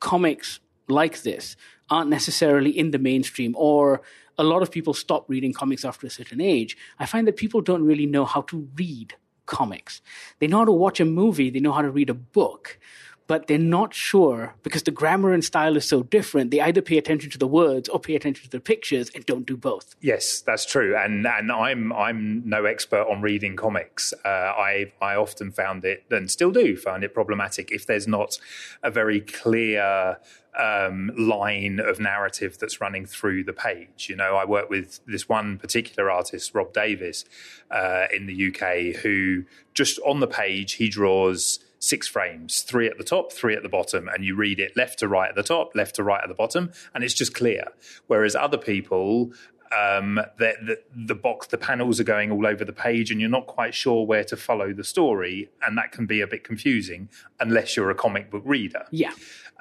comics 0.00 0.60
like 0.88 1.22
this 1.22 1.56
aren't 1.90 2.10
necessarily 2.10 2.70
in 2.70 2.90
the 2.90 2.98
mainstream 2.98 3.54
or 3.56 4.02
a 4.36 4.44
lot 4.44 4.62
of 4.62 4.70
people 4.70 4.94
stop 4.94 5.28
reading 5.28 5.52
comics 5.52 5.84
after 5.84 6.06
a 6.06 6.10
certain 6.10 6.40
age. 6.40 6.76
I 6.98 7.06
find 7.06 7.26
that 7.26 7.36
people 7.36 7.60
don't 7.60 7.84
really 7.84 8.06
know 8.06 8.24
how 8.24 8.42
to 8.42 8.68
read 8.76 9.14
comics. 9.46 10.00
They 10.38 10.46
know 10.46 10.58
how 10.58 10.64
to 10.64 10.72
watch 10.72 11.00
a 11.00 11.04
movie, 11.04 11.50
they 11.50 11.60
know 11.60 11.72
how 11.72 11.82
to 11.82 11.90
read 11.90 12.10
a 12.10 12.14
book, 12.14 12.78
but 13.26 13.46
they're 13.46 13.58
not 13.58 13.94
sure 13.94 14.54
because 14.62 14.82
the 14.82 14.90
grammar 14.90 15.32
and 15.32 15.44
style 15.44 15.76
is 15.76 15.86
so 15.86 16.02
different. 16.02 16.50
They 16.50 16.60
either 16.60 16.82
pay 16.82 16.98
attention 16.98 17.30
to 17.30 17.38
the 17.38 17.46
words 17.46 17.88
or 17.88 17.98
pay 17.98 18.14
attention 18.14 18.44
to 18.44 18.50
the 18.50 18.60
pictures 18.60 19.10
and 19.14 19.24
don't 19.24 19.46
do 19.46 19.56
both. 19.56 19.94
Yes, 20.00 20.40
that's 20.40 20.66
true. 20.66 20.96
And 20.96 21.26
and 21.26 21.50
I'm 21.50 21.92
I'm 21.92 22.42
no 22.48 22.64
expert 22.64 23.06
on 23.08 23.22
reading 23.22 23.56
comics. 23.56 24.12
Uh, 24.24 24.28
I 24.28 24.92
I 25.00 25.14
often 25.14 25.52
found 25.52 25.84
it 25.84 26.04
and 26.10 26.30
still 26.30 26.50
do 26.50 26.76
find 26.76 27.02
it 27.04 27.14
problematic 27.14 27.70
if 27.70 27.86
there's 27.86 28.08
not 28.08 28.38
a 28.82 28.90
very 28.90 29.20
clear 29.20 30.18
um, 30.58 31.10
line 31.16 31.80
of 31.80 31.98
narrative 31.98 32.58
that's 32.58 32.80
running 32.80 33.06
through 33.06 33.44
the 33.44 33.52
page. 33.52 34.06
You 34.08 34.16
know, 34.16 34.36
I 34.36 34.44
work 34.44 34.70
with 34.70 35.00
this 35.06 35.28
one 35.28 35.58
particular 35.58 36.10
artist, 36.10 36.54
Rob 36.54 36.72
Davis, 36.72 37.24
uh, 37.70 38.06
in 38.14 38.26
the 38.26 38.48
UK, 38.48 39.00
who 39.02 39.44
just 39.72 39.98
on 40.00 40.20
the 40.20 40.26
page 40.26 40.74
he 40.74 40.88
draws 40.88 41.58
six 41.84 42.08
frames, 42.08 42.62
three 42.62 42.86
at 42.86 42.98
the 42.98 43.04
top, 43.04 43.32
three 43.32 43.54
at 43.54 43.62
the 43.62 43.68
bottom, 43.68 44.08
and 44.08 44.24
you 44.24 44.34
read 44.34 44.58
it 44.58 44.76
left 44.76 44.98
to 45.00 45.08
right 45.08 45.28
at 45.28 45.34
the 45.34 45.42
top, 45.42 45.74
left 45.74 45.96
to 45.96 46.02
right 46.02 46.20
at 46.22 46.28
the 46.28 46.34
bottom, 46.34 46.72
and 46.94 47.04
it's 47.04 47.14
just 47.14 47.34
clear. 47.34 47.66
Whereas 48.06 48.34
other 48.34 48.58
people, 48.58 49.32
um, 49.76 50.20
the, 50.38 50.54
the, 50.62 50.78
the, 50.94 51.14
box, 51.14 51.48
the 51.48 51.58
panels 51.58 52.00
are 52.00 52.04
going 52.04 52.30
all 52.30 52.46
over 52.46 52.64
the 52.64 52.72
page, 52.72 53.10
and 53.10 53.20
you're 53.20 53.30
not 53.30 53.46
quite 53.46 53.74
sure 53.74 54.06
where 54.06 54.24
to 54.24 54.36
follow 54.36 54.72
the 54.72 54.84
story, 54.84 55.50
and 55.62 55.76
that 55.76 55.92
can 55.92 56.06
be 56.06 56.20
a 56.20 56.26
bit 56.26 56.44
confusing 56.44 57.08
unless 57.38 57.76
you're 57.76 57.90
a 57.90 57.94
comic 57.94 58.30
book 58.30 58.42
reader. 58.44 58.86
Yeah. 58.90 59.12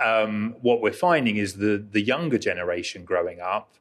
Um, 0.04 0.56
what 0.62 0.82
we're 0.82 0.92
finding 0.92 1.38
is 1.38 1.56
the 1.58 1.86
the 1.92 2.02
younger 2.02 2.40
generation 2.40 3.06
growing 3.06 3.40
up 3.40 3.76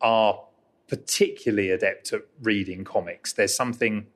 are 0.00 0.40
particularly 0.88 1.70
adept 1.70 2.12
at 2.12 2.22
reading 2.42 2.82
comics. 2.82 3.32
There's 3.32 3.54
something 3.54 4.06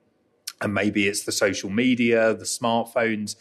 and 0.61 0.75
maybe 0.75 1.07
it's 1.09 1.25
the 1.25 1.33
social 1.33 1.71
media, 1.71 2.35
the 2.35 2.45
smartphones. 2.45 3.37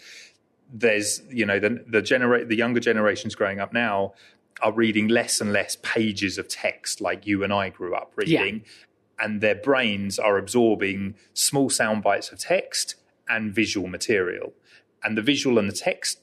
There's, 0.71 1.21
you 1.29 1.45
know, 1.45 1.59
the 1.59 1.83
the 1.87 2.01
genera- 2.01 2.45
the 2.45 2.55
younger 2.55 2.79
generations 2.79 3.35
growing 3.35 3.59
up 3.59 3.73
now 3.73 4.13
are 4.61 4.71
reading 4.71 5.07
less 5.07 5.41
and 5.41 5.51
less 5.51 5.77
pages 5.81 6.37
of 6.37 6.47
text 6.47 7.01
like 7.01 7.27
you 7.27 7.43
and 7.43 7.51
I 7.51 7.69
grew 7.69 7.95
up 7.95 8.13
reading, 8.15 8.63
yeah. 8.65 9.25
and 9.25 9.41
their 9.41 9.55
brains 9.55 10.19
are 10.19 10.37
absorbing 10.37 11.15
small 11.33 11.69
sound 11.69 12.03
bites 12.03 12.31
of 12.31 12.39
text 12.39 12.95
and 13.27 13.53
visual 13.53 13.87
material, 13.87 14.53
and 15.03 15.17
the 15.17 15.21
visual 15.21 15.59
and 15.59 15.69
the 15.69 15.73
text 15.73 16.19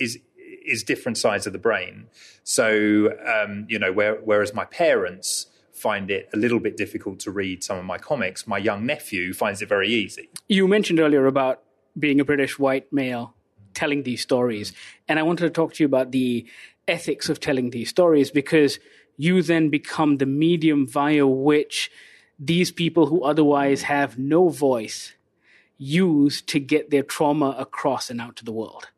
is 0.00 0.18
is 0.64 0.82
different 0.82 1.18
sides 1.18 1.46
of 1.46 1.52
the 1.52 1.58
brain. 1.58 2.06
So, 2.42 3.12
um, 3.26 3.66
you 3.68 3.78
know, 3.78 3.92
where, 3.92 4.16
whereas 4.16 4.54
my 4.54 4.64
parents 4.64 5.46
find 5.84 6.10
it 6.10 6.30
a 6.32 6.38
little 6.44 6.60
bit 6.66 6.78
difficult 6.78 7.20
to 7.20 7.30
read 7.30 7.62
some 7.62 7.76
of 7.76 7.84
my 7.84 7.98
comics. 7.98 8.46
My 8.46 8.56
young 8.56 8.86
nephew 8.86 9.34
finds 9.34 9.60
it 9.60 9.68
very 9.68 9.90
easy. 10.02 10.30
You 10.48 10.66
mentioned 10.66 10.98
earlier 10.98 11.26
about 11.26 11.56
being 12.04 12.20
a 12.20 12.24
British 12.24 12.58
white 12.58 12.90
male 12.90 13.34
telling 13.74 14.02
these 14.02 14.22
stories. 14.22 14.72
And 15.08 15.18
I 15.18 15.22
wanted 15.28 15.44
to 15.44 15.50
talk 15.50 15.74
to 15.74 15.82
you 15.82 15.86
about 15.86 16.10
the 16.10 16.46
ethics 16.88 17.28
of 17.28 17.38
telling 17.38 17.68
these 17.68 17.90
stories 17.90 18.30
because 18.30 18.78
you 19.18 19.42
then 19.42 19.68
become 19.68 20.16
the 20.16 20.30
medium 20.46 20.86
via 20.88 21.26
which 21.26 21.90
these 22.38 22.72
people 22.72 23.04
who 23.06 23.22
otherwise 23.22 23.82
have 23.82 24.18
no 24.18 24.48
voice 24.48 25.12
use 25.76 26.40
to 26.52 26.58
get 26.60 26.90
their 26.90 27.02
trauma 27.02 27.50
across 27.58 28.08
and 28.08 28.22
out 28.22 28.36
to 28.36 28.44
the 28.44 28.56
world. 28.60 28.88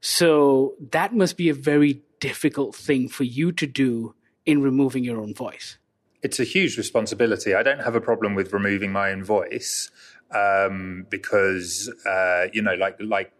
So 0.00 0.74
that 0.90 1.14
must 1.14 1.36
be 1.36 1.48
a 1.50 1.54
very 1.72 2.02
difficult 2.18 2.74
thing 2.74 3.08
for 3.08 3.22
you 3.22 3.52
to 3.52 3.66
do 3.84 4.16
in 4.44 4.60
removing 4.60 5.04
your 5.04 5.20
own 5.20 5.34
voice 5.34 5.78
it's 6.22 6.38
a 6.38 6.44
huge 6.44 6.78
responsibility. 6.78 7.54
I 7.54 7.62
don't 7.62 7.80
have 7.80 7.94
a 7.94 8.00
problem 8.00 8.34
with 8.34 8.52
removing 8.52 8.92
my 8.92 9.10
own 9.10 9.24
voice 9.24 9.90
um, 10.30 11.06
because 11.10 11.92
uh, 12.06 12.46
you 12.52 12.62
know, 12.62 12.74
like 12.74 12.96
like 13.00 13.32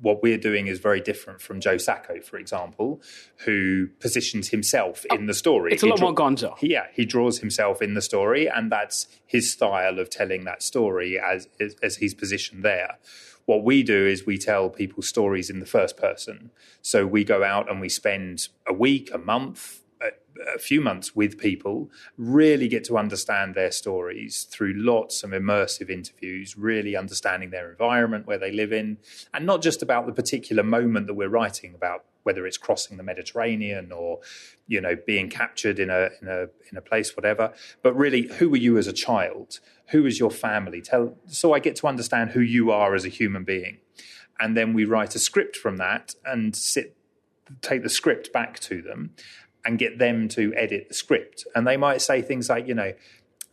what 0.00 0.22
we're 0.22 0.38
doing 0.38 0.66
is 0.66 0.80
very 0.80 1.00
different 1.00 1.40
from 1.40 1.60
Joe 1.60 1.78
Sacco, 1.78 2.20
for 2.20 2.36
example, 2.36 3.00
who 3.44 3.86
positions 4.00 4.48
himself 4.48 5.04
in 5.12 5.26
the 5.26 5.34
story. 5.34 5.72
It's 5.72 5.84
a 5.84 5.86
lot 5.86 5.98
draw- 5.98 6.10
more 6.10 6.14
gonzo. 6.14 6.56
Yeah, 6.60 6.86
he 6.92 7.04
draws 7.04 7.38
himself 7.38 7.80
in 7.80 7.94
the 7.94 8.02
story, 8.02 8.48
and 8.48 8.70
that's 8.70 9.06
his 9.24 9.52
style 9.52 9.98
of 9.98 10.10
telling 10.10 10.44
that 10.44 10.62
story 10.62 11.18
as 11.18 11.48
as 11.82 11.96
he's 11.96 12.14
positioned 12.14 12.64
there. 12.64 12.98
What 13.44 13.64
we 13.64 13.82
do 13.82 14.06
is 14.06 14.24
we 14.24 14.38
tell 14.38 14.70
people 14.70 15.02
stories 15.02 15.50
in 15.50 15.58
the 15.58 15.66
first 15.66 15.96
person. 15.96 16.52
So 16.80 17.06
we 17.06 17.24
go 17.24 17.42
out 17.42 17.68
and 17.68 17.80
we 17.80 17.88
spend 17.88 18.48
a 18.68 18.72
week, 18.72 19.10
a 19.12 19.18
month, 19.18 19.81
a 20.54 20.58
few 20.58 20.80
months 20.80 21.14
with 21.14 21.38
people, 21.38 21.90
really 22.16 22.68
get 22.68 22.84
to 22.84 22.98
understand 22.98 23.54
their 23.54 23.70
stories 23.70 24.44
through 24.44 24.74
lots 24.74 25.22
of 25.22 25.30
immersive 25.30 25.90
interviews, 25.90 26.56
really 26.56 26.96
understanding 26.96 27.50
their 27.50 27.70
environment 27.70 28.26
where 28.26 28.38
they 28.38 28.52
live 28.52 28.72
in, 28.72 28.98
and 29.32 29.46
not 29.46 29.62
just 29.62 29.82
about 29.82 30.06
the 30.06 30.12
particular 30.12 30.62
moment 30.62 31.06
that 31.06 31.14
we're 31.14 31.28
writing 31.28 31.74
about, 31.74 32.04
whether 32.22 32.46
it's 32.46 32.58
crossing 32.58 32.96
the 32.96 33.02
Mediterranean 33.02 33.92
or, 33.92 34.20
you 34.66 34.80
know, 34.80 34.96
being 35.06 35.28
captured 35.28 35.78
in 35.78 35.90
a 35.90 36.10
in 36.20 36.28
a 36.28 36.46
in 36.70 36.76
a 36.76 36.82
place, 36.82 37.16
whatever, 37.16 37.52
but 37.82 37.94
really, 37.94 38.28
who 38.38 38.48
were 38.48 38.56
you 38.56 38.78
as 38.78 38.86
a 38.86 38.92
child? 38.92 39.60
Who 39.90 40.06
is 40.06 40.18
your 40.18 40.30
family? 40.30 40.80
Tell 40.80 41.16
so 41.26 41.52
I 41.52 41.58
get 41.58 41.76
to 41.76 41.86
understand 41.86 42.30
who 42.30 42.40
you 42.40 42.70
are 42.70 42.94
as 42.94 43.04
a 43.04 43.08
human 43.08 43.44
being. 43.44 43.78
And 44.40 44.56
then 44.56 44.72
we 44.72 44.84
write 44.84 45.14
a 45.14 45.18
script 45.18 45.56
from 45.56 45.76
that 45.76 46.14
and 46.24 46.56
sit 46.56 46.96
take 47.60 47.82
the 47.82 47.88
script 47.88 48.32
back 48.32 48.58
to 48.60 48.80
them 48.80 49.10
and 49.64 49.78
get 49.78 49.98
them 49.98 50.28
to 50.28 50.52
edit 50.54 50.88
the 50.88 50.94
script. 50.94 51.46
And 51.54 51.66
they 51.66 51.76
might 51.76 52.02
say 52.02 52.22
things 52.22 52.48
like, 52.48 52.66
you 52.66 52.74
know, 52.74 52.92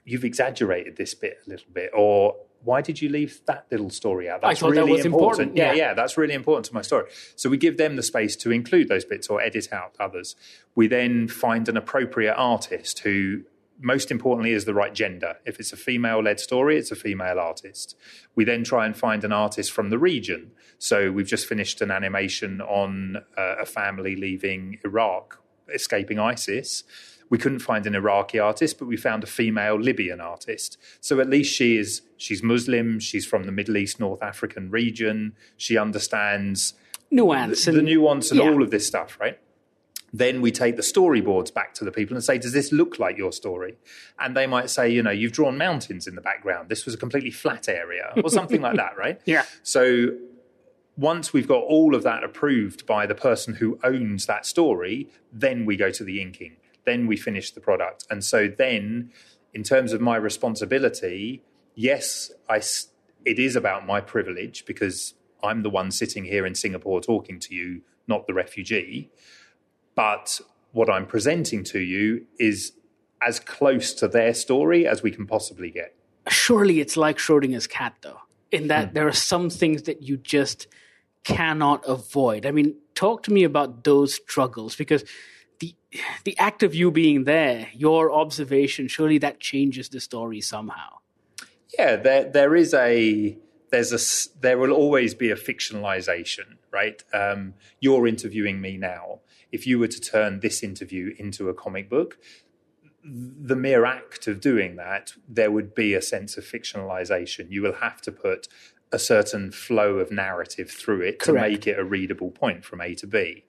you've 0.05 0.23
exaggerated 0.25 0.97
this 0.97 1.13
bit 1.13 1.37
a 1.45 1.49
little 1.49 1.71
bit, 1.71 1.91
or 1.93 2.35
why 2.63 2.81
did 2.81 3.01
you 3.01 3.09
leave 3.09 3.41
that 3.45 3.65
little 3.71 3.89
story 3.89 4.29
out? 4.29 4.41
That's 4.41 4.61
really 4.61 4.97
that 4.97 5.05
important. 5.05 5.05
important. 5.05 5.55
Yeah. 5.55 5.71
yeah, 5.71 5.77
yeah, 5.77 5.93
that's 5.93 6.17
really 6.17 6.33
important 6.33 6.65
to 6.65 6.73
my 6.73 6.81
story. 6.81 7.09
So 7.35 7.49
we 7.49 7.57
give 7.57 7.77
them 7.77 7.95
the 7.95 8.03
space 8.03 8.35
to 8.37 8.51
include 8.51 8.89
those 8.89 9.05
bits 9.05 9.27
or 9.27 9.41
edit 9.41 9.71
out 9.71 9.95
others. 9.99 10.35
We 10.75 10.87
then 10.87 11.27
find 11.27 11.69
an 11.69 11.77
appropriate 11.77 12.35
artist 12.35 12.99
who 12.99 13.43
most 13.81 14.11
importantly 14.11 14.51
is 14.51 14.65
the 14.65 14.73
right 14.73 14.93
gender. 14.93 15.37
If 15.45 15.59
it's 15.59 15.71
a 15.71 15.77
female 15.77 16.21
led 16.21 16.39
story, 16.39 16.77
it's 16.77 16.91
a 16.91 16.95
female 16.95 17.39
artist. 17.39 17.95
We 18.35 18.43
then 18.43 18.65
try 18.65 18.85
and 18.85 18.95
find 18.95 19.23
an 19.23 19.31
artist 19.31 19.71
from 19.71 19.89
the 19.89 19.97
region. 19.97 20.51
So 20.79 21.11
we've 21.11 21.27
just 21.27 21.45
finished 21.45 21.81
an 21.81 21.91
animation 21.91 22.59
on 22.61 23.17
uh, 23.37 23.55
a 23.61 23.65
family 23.65 24.17
leaving 24.17 24.79
Iraq 24.83 25.41
escaping 25.73 26.19
ISIS. 26.19 26.83
We 27.29 27.37
couldn't 27.37 27.59
find 27.59 27.85
an 27.85 27.95
Iraqi 27.95 28.39
artist, 28.39 28.79
but 28.79 28.87
we 28.87 28.97
found 28.97 29.23
a 29.23 29.27
female 29.27 29.79
Libyan 29.79 30.19
artist. 30.19 30.77
So 30.99 31.19
at 31.19 31.29
least 31.29 31.53
she 31.53 31.77
is 31.77 32.01
she's 32.17 32.41
Muslim, 32.41 32.99
she's 32.99 33.25
from 33.25 33.43
the 33.43 33.51
Middle 33.51 33.77
East, 33.77 33.99
North 33.99 34.23
African 34.23 34.71
region. 34.71 35.35
She 35.55 35.77
understands 35.77 36.73
nuance 37.11 37.65
the, 37.65 37.71
and, 37.71 37.79
the 37.79 37.83
nuance 37.83 38.31
and 38.31 38.39
yeah. 38.39 38.49
all 38.49 38.63
of 38.63 38.71
this 38.71 38.87
stuff, 38.87 39.17
right? 39.19 39.39
Then 40.11 40.41
we 40.41 40.51
take 40.51 40.75
the 40.75 40.81
storyboards 40.81 41.53
back 41.53 41.73
to 41.75 41.85
the 41.85 41.91
people 41.91 42.15
and 42.15 42.23
say, 42.23 42.39
Does 42.39 42.53
this 42.53 42.71
look 42.71 42.97
like 42.97 43.17
your 43.17 43.31
story? 43.31 43.77
And 44.17 44.35
they 44.35 44.47
might 44.47 44.69
say, 44.69 44.89
You 44.89 45.03
know, 45.03 45.11
you've 45.11 45.31
drawn 45.31 45.57
mountains 45.57 46.07
in 46.07 46.15
the 46.15 46.21
background. 46.21 46.69
This 46.69 46.85
was 46.85 46.95
a 46.95 46.97
completely 46.97 47.31
flat 47.31 47.69
area, 47.69 48.11
or 48.23 48.29
something 48.29 48.61
like 48.61 48.75
that, 48.77 48.97
right? 48.97 49.21
Yeah. 49.25 49.43
So 49.61 50.09
once 50.99 51.31
we've 51.31 51.47
got 51.47 51.63
all 51.63 51.95
of 51.95 52.03
that 52.03 52.25
approved 52.25 52.85
by 52.85 53.05
the 53.05 53.15
person 53.15 53.55
who 53.55 53.79
owns 53.85 54.25
that 54.25 54.45
story, 54.45 55.09
then 55.31 55.65
we 55.65 55.77
go 55.77 55.89
to 55.89 56.03
the 56.03 56.21
inking. 56.21 56.57
Then 56.83 57.07
we 57.07 57.15
finish 57.15 57.51
the 57.51 57.61
product. 57.61 58.05
And 58.09 58.21
so 58.21 58.49
then, 58.49 59.11
in 59.53 59.63
terms 59.63 59.93
of 59.93 60.01
my 60.01 60.17
responsibility, 60.17 61.41
yes, 61.73 62.31
I, 62.49 62.61
it 63.23 63.39
is 63.39 63.55
about 63.55 63.85
my 63.85 64.01
privilege 64.01 64.65
because 64.65 65.13
I'm 65.41 65.63
the 65.63 65.69
one 65.69 65.89
sitting 65.91 66.25
here 66.25 66.45
in 66.45 66.53
Singapore 66.53 66.99
talking 66.99 67.39
to 67.39 67.55
you, 67.55 67.81
not 68.05 68.27
the 68.27 68.33
refugee. 68.33 69.09
But 69.95 70.41
what 70.73 70.89
I'm 70.89 71.05
presenting 71.05 71.63
to 71.65 71.79
you 71.79 72.25
is 72.37 72.73
as 73.21 73.39
close 73.39 73.93
to 73.93 74.09
their 74.09 74.33
story 74.33 74.85
as 74.85 75.01
we 75.01 75.11
can 75.11 75.25
possibly 75.25 75.71
get. 75.71 75.95
Surely 76.27 76.81
it's 76.81 76.97
like 76.97 77.17
Schrodinger's 77.17 77.67
cat, 77.67 77.95
though, 78.01 78.19
in 78.51 78.67
that 78.67 78.89
mm. 78.89 78.93
there 78.95 79.07
are 79.07 79.13
some 79.13 79.49
things 79.49 79.83
that 79.83 80.03
you 80.03 80.17
just 80.17 80.67
cannot 81.23 81.83
avoid. 81.87 82.45
I 82.45 82.51
mean, 82.51 82.75
talk 82.95 83.23
to 83.23 83.33
me 83.33 83.43
about 83.43 83.83
those 83.83 84.15
struggles 84.15 84.75
because 84.75 85.03
the 85.59 85.75
the 86.23 86.37
act 86.37 86.63
of 86.63 86.73
you 86.73 86.91
being 86.91 87.23
there, 87.23 87.67
your 87.73 88.11
observation, 88.11 88.87
surely 88.87 89.17
that 89.19 89.39
changes 89.39 89.89
the 89.89 89.99
story 89.99 90.41
somehow. 90.41 90.97
Yeah, 91.77 91.95
there 91.97 92.29
there 92.29 92.55
is 92.55 92.73
a 92.73 93.37
there's 93.71 93.93
a 93.93 94.39
there 94.41 94.57
will 94.57 94.71
always 94.71 95.13
be 95.13 95.29
a 95.31 95.35
fictionalization, 95.35 96.57
right? 96.71 97.03
Um, 97.13 97.53
you're 97.79 98.07
interviewing 98.07 98.61
me 98.61 98.77
now. 98.77 99.19
If 99.51 99.65
you 99.65 99.79
were 99.79 99.87
to 99.87 99.99
turn 99.99 100.39
this 100.39 100.63
interview 100.63 101.15
into 101.17 101.49
a 101.49 101.53
comic 101.53 101.89
book, 101.89 102.17
the 103.03 103.55
mere 103.55 103.85
act 103.85 104.27
of 104.27 104.41
doing 104.41 104.75
that, 104.75 105.13
there 105.27 105.51
would 105.51 105.73
be 105.73 105.93
a 105.93 106.01
sense 106.01 106.37
of 106.37 106.43
fictionalization. 106.43 107.49
You 107.49 107.61
will 107.61 107.75
have 107.75 108.01
to 108.01 108.11
put 108.11 108.47
a 108.91 108.99
certain 108.99 109.51
flow 109.51 109.95
of 109.99 110.11
narrative 110.11 110.69
through 110.71 111.01
it 111.01 111.19
Correct. 111.19 111.45
to 111.45 111.51
make 111.51 111.67
it 111.67 111.77
a 111.79 111.83
readable 111.83 112.31
point 112.31 112.65
from 112.65 112.81
A 112.81 112.95
to 112.95 113.07
B. 113.07 113.45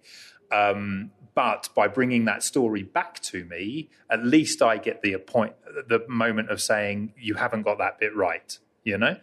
Um, 0.52 1.12
but 1.34 1.68
by 1.74 1.88
bringing 1.88 2.24
that 2.26 2.42
story 2.42 2.82
back 2.82 3.20
to 3.20 3.44
me, 3.44 3.88
at 4.10 4.24
least 4.24 4.62
I 4.62 4.76
get 4.76 5.02
the 5.02 5.16
point, 5.18 5.54
the 5.88 6.04
moment 6.08 6.50
of 6.50 6.60
saying 6.60 7.14
you 7.16 7.34
haven't 7.34 7.62
got 7.62 7.78
that 7.78 7.98
bit 7.98 8.14
right. 8.14 8.58
You 8.82 8.98
know, 8.98 9.16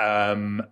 um, 0.00 0.62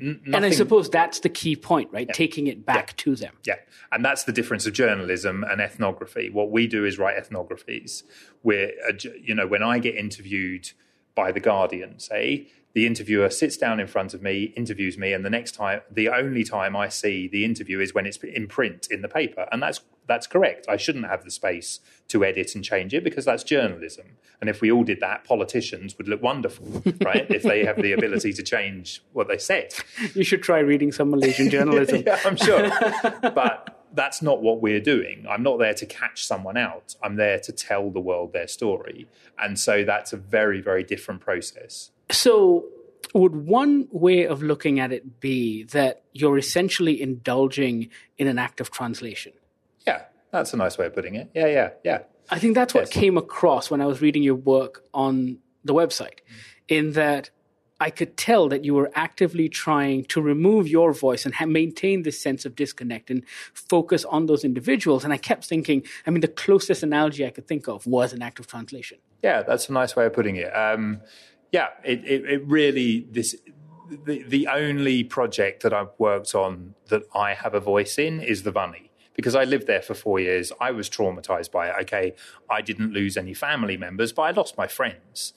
And 0.00 0.44
I 0.44 0.50
suppose 0.50 0.90
that's 0.90 1.20
the 1.20 1.28
key 1.28 1.56
point, 1.56 1.90
right? 1.92 2.08
Taking 2.12 2.46
it 2.46 2.66
back 2.66 2.96
to 2.98 3.16
them. 3.16 3.34
yeah, 3.44 3.56
and 3.90 4.04
that's 4.04 4.24
the 4.24 4.32
difference 4.32 4.66
of 4.66 4.72
journalism 4.72 5.44
and 5.44 5.60
ethnography. 5.60 6.30
What 6.30 6.50
we 6.50 6.66
do 6.66 6.84
is 6.84 6.98
write 6.98 7.16
ethnographies. 7.16 8.02
Where 8.42 8.72
uh, 8.88 8.92
you 9.22 9.34
know, 9.34 9.46
when 9.46 9.62
I 9.62 9.78
get 9.78 9.94
interviewed 9.94 10.72
by 11.18 11.32
the 11.32 11.40
Guardian, 11.40 11.98
say 11.98 12.46
the 12.74 12.86
interviewer 12.86 13.28
sits 13.28 13.56
down 13.56 13.80
in 13.80 13.88
front 13.88 14.14
of 14.14 14.22
me, 14.22 14.52
interviews 14.56 14.96
me, 14.96 15.12
and 15.12 15.24
the 15.24 15.30
next 15.30 15.52
time, 15.56 15.80
the 15.90 16.08
only 16.08 16.44
time 16.44 16.76
I 16.76 16.88
see 16.88 17.26
the 17.26 17.44
interview 17.44 17.80
is 17.80 17.92
when 17.92 18.06
it's 18.06 18.18
in 18.18 18.46
print 18.46 18.86
in 18.88 19.02
the 19.02 19.08
paper, 19.08 19.48
and 19.50 19.60
that's 19.60 19.80
that's 20.06 20.28
correct. 20.28 20.66
I 20.68 20.76
shouldn't 20.76 21.06
have 21.06 21.24
the 21.24 21.32
space 21.32 21.80
to 22.06 22.24
edit 22.24 22.54
and 22.54 22.64
change 22.64 22.94
it 22.94 23.02
because 23.02 23.24
that's 23.24 23.42
journalism. 23.42 24.06
And 24.40 24.48
if 24.48 24.60
we 24.60 24.70
all 24.70 24.84
did 24.84 25.00
that, 25.00 25.24
politicians 25.24 25.98
would 25.98 26.06
look 26.06 26.22
wonderful, 26.22 26.66
right? 27.04 27.28
if 27.28 27.42
they 27.42 27.64
have 27.64 27.82
the 27.82 27.92
ability 27.92 28.32
to 28.34 28.42
change 28.44 29.02
what 29.12 29.26
they 29.26 29.38
said. 29.38 29.74
You 30.14 30.22
should 30.22 30.44
try 30.44 30.60
reading 30.60 30.92
some 30.92 31.10
Malaysian 31.10 31.50
journalism. 31.50 32.04
yeah, 32.06 32.20
I'm 32.24 32.36
sure. 32.36 32.70
but 33.22 33.77
that's 33.94 34.22
not 34.22 34.42
what 34.42 34.60
we're 34.60 34.80
doing. 34.80 35.26
I'm 35.28 35.42
not 35.42 35.58
there 35.58 35.74
to 35.74 35.86
catch 35.86 36.24
someone 36.26 36.56
out. 36.56 36.94
I'm 37.02 37.16
there 37.16 37.38
to 37.40 37.52
tell 37.52 37.90
the 37.90 38.00
world 38.00 38.32
their 38.32 38.48
story. 38.48 39.08
And 39.38 39.58
so 39.58 39.84
that's 39.84 40.12
a 40.12 40.16
very, 40.16 40.60
very 40.60 40.84
different 40.84 41.20
process. 41.20 41.90
So, 42.10 42.66
would 43.14 43.36
one 43.36 43.88
way 43.90 44.26
of 44.26 44.42
looking 44.42 44.80
at 44.80 44.92
it 44.92 45.20
be 45.20 45.62
that 45.64 46.02
you're 46.12 46.36
essentially 46.36 47.00
indulging 47.00 47.88
in 48.18 48.26
an 48.26 48.38
act 48.38 48.60
of 48.60 48.70
translation? 48.70 49.32
Yeah, 49.86 50.02
that's 50.30 50.52
a 50.52 50.56
nice 50.56 50.76
way 50.76 50.86
of 50.86 50.94
putting 50.94 51.14
it. 51.14 51.30
Yeah, 51.34 51.46
yeah, 51.46 51.70
yeah. 51.84 51.98
I 52.30 52.38
think 52.38 52.54
that's 52.54 52.74
what 52.74 52.82
Yes. 52.82 52.90
came 52.90 53.16
across 53.16 53.70
when 53.70 53.80
I 53.80 53.86
was 53.86 54.02
reading 54.02 54.22
your 54.22 54.34
work 54.34 54.84
on 54.92 55.38
the 55.64 55.72
website, 55.72 56.18
mm. 56.20 56.34
in 56.68 56.92
that 56.92 57.30
I 57.80 57.90
could 57.90 58.16
tell 58.16 58.48
that 58.48 58.64
you 58.64 58.74
were 58.74 58.90
actively 58.94 59.48
trying 59.48 60.04
to 60.06 60.20
remove 60.20 60.66
your 60.66 60.92
voice 60.92 61.24
and 61.24 61.34
ha- 61.34 61.46
maintain 61.46 62.02
this 62.02 62.20
sense 62.20 62.44
of 62.44 62.56
disconnect 62.56 63.10
and 63.10 63.24
focus 63.54 64.04
on 64.04 64.26
those 64.26 64.44
individuals. 64.44 65.04
And 65.04 65.12
I 65.12 65.16
kept 65.16 65.44
thinking, 65.44 65.84
I 66.06 66.10
mean, 66.10 66.20
the 66.20 66.28
closest 66.28 66.82
analogy 66.82 67.24
I 67.24 67.30
could 67.30 67.46
think 67.46 67.68
of 67.68 67.86
was 67.86 68.12
an 68.12 68.22
act 68.22 68.40
of 68.40 68.48
translation. 68.48 68.98
Yeah, 69.22 69.42
that's 69.42 69.68
a 69.68 69.72
nice 69.72 69.94
way 69.94 70.06
of 70.06 70.12
putting 70.12 70.36
it. 70.36 70.50
Um, 70.50 71.00
yeah, 71.52 71.68
it, 71.84 72.04
it, 72.04 72.24
it 72.24 72.46
really 72.46 73.06
this 73.10 73.36
the 74.04 74.22
the 74.22 74.48
only 74.48 75.02
project 75.04 75.62
that 75.62 75.72
I've 75.72 75.92
worked 75.98 76.34
on 76.34 76.74
that 76.88 77.04
I 77.14 77.34
have 77.34 77.54
a 77.54 77.60
voice 77.60 77.98
in 77.98 78.20
is 78.20 78.42
the 78.42 78.50
Vanni 78.50 78.90
because 79.14 79.34
I 79.34 79.44
lived 79.44 79.66
there 79.66 79.82
for 79.82 79.94
four 79.94 80.20
years. 80.20 80.52
I 80.60 80.70
was 80.70 80.88
traumatized 80.90 81.50
by 81.50 81.68
it. 81.68 81.74
Okay, 81.82 82.14
I 82.50 82.60
didn't 82.60 82.92
lose 82.92 83.16
any 83.16 83.34
family 83.34 83.76
members, 83.76 84.12
but 84.12 84.22
I 84.22 84.30
lost 84.30 84.58
my 84.58 84.66
friends. 84.66 85.32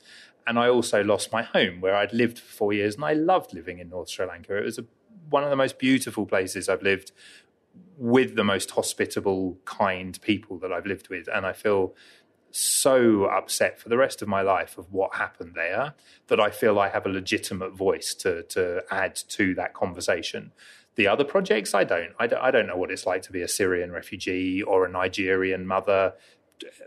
And 0.47 0.57
I 0.57 0.69
also 0.69 1.03
lost 1.03 1.31
my 1.31 1.43
home 1.43 1.81
where 1.81 1.95
I'd 1.95 2.13
lived 2.13 2.39
for 2.39 2.53
four 2.53 2.73
years 2.73 2.95
and 2.95 3.05
I 3.05 3.13
loved 3.13 3.53
living 3.53 3.79
in 3.79 3.89
North 3.89 4.09
Sri 4.09 4.25
Lanka. 4.25 4.57
It 4.57 4.65
was 4.65 4.79
a, 4.79 4.85
one 5.29 5.43
of 5.43 5.49
the 5.49 5.55
most 5.55 5.79
beautiful 5.79 6.25
places 6.25 6.67
I've 6.67 6.81
lived 6.81 7.11
with 7.97 8.35
the 8.35 8.43
most 8.43 8.71
hospitable, 8.71 9.59
kind 9.65 10.19
people 10.21 10.57
that 10.59 10.71
I've 10.71 10.85
lived 10.85 11.09
with. 11.09 11.27
And 11.33 11.45
I 11.45 11.53
feel 11.53 11.95
so 12.51 13.25
upset 13.25 13.79
for 13.79 13.89
the 13.89 13.97
rest 13.97 14.21
of 14.21 14.27
my 14.27 14.41
life 14.41 14.77
of 14.77 14.91
what 14.91 15.15
happened 15.15 15.53
there 15.55 15.93
that 16.27 16.39
I 16.39 16.49
feel 16.49 16.79
I 16.79 16.89
have 16.89 17.05
a 17.05 17.09
legitimate 17.09 17.71
voice 17.71 18.13
to 18.15 18.43
to 18.43 18.83
add 18.91 19.15
to 19.15 19.55
that 19.55 19.73
conversation. 19.73 20.51
The 20.95 21.07
other 21.07 21.23
projects, 21.23 21.73
I 21.73 21.85
don't. 21.85 22.11
I 22.19 22.27
don't, 22.27 22.41
I 22.41 22.51
don't 22.51 22.67
know 22.67 22.75
what 22.75 22.91
it's 22.91 23.05
like 23.05 23.21
to 23.23 23.31
be 23.31 23.41
a 23.41 23.47
Syrian 23.47 23.91
refugee 23.91 24.61
or 24.61 24.85
a 24.85 24.91
Nigerian 24.91 25.65
mother 25.65 26.13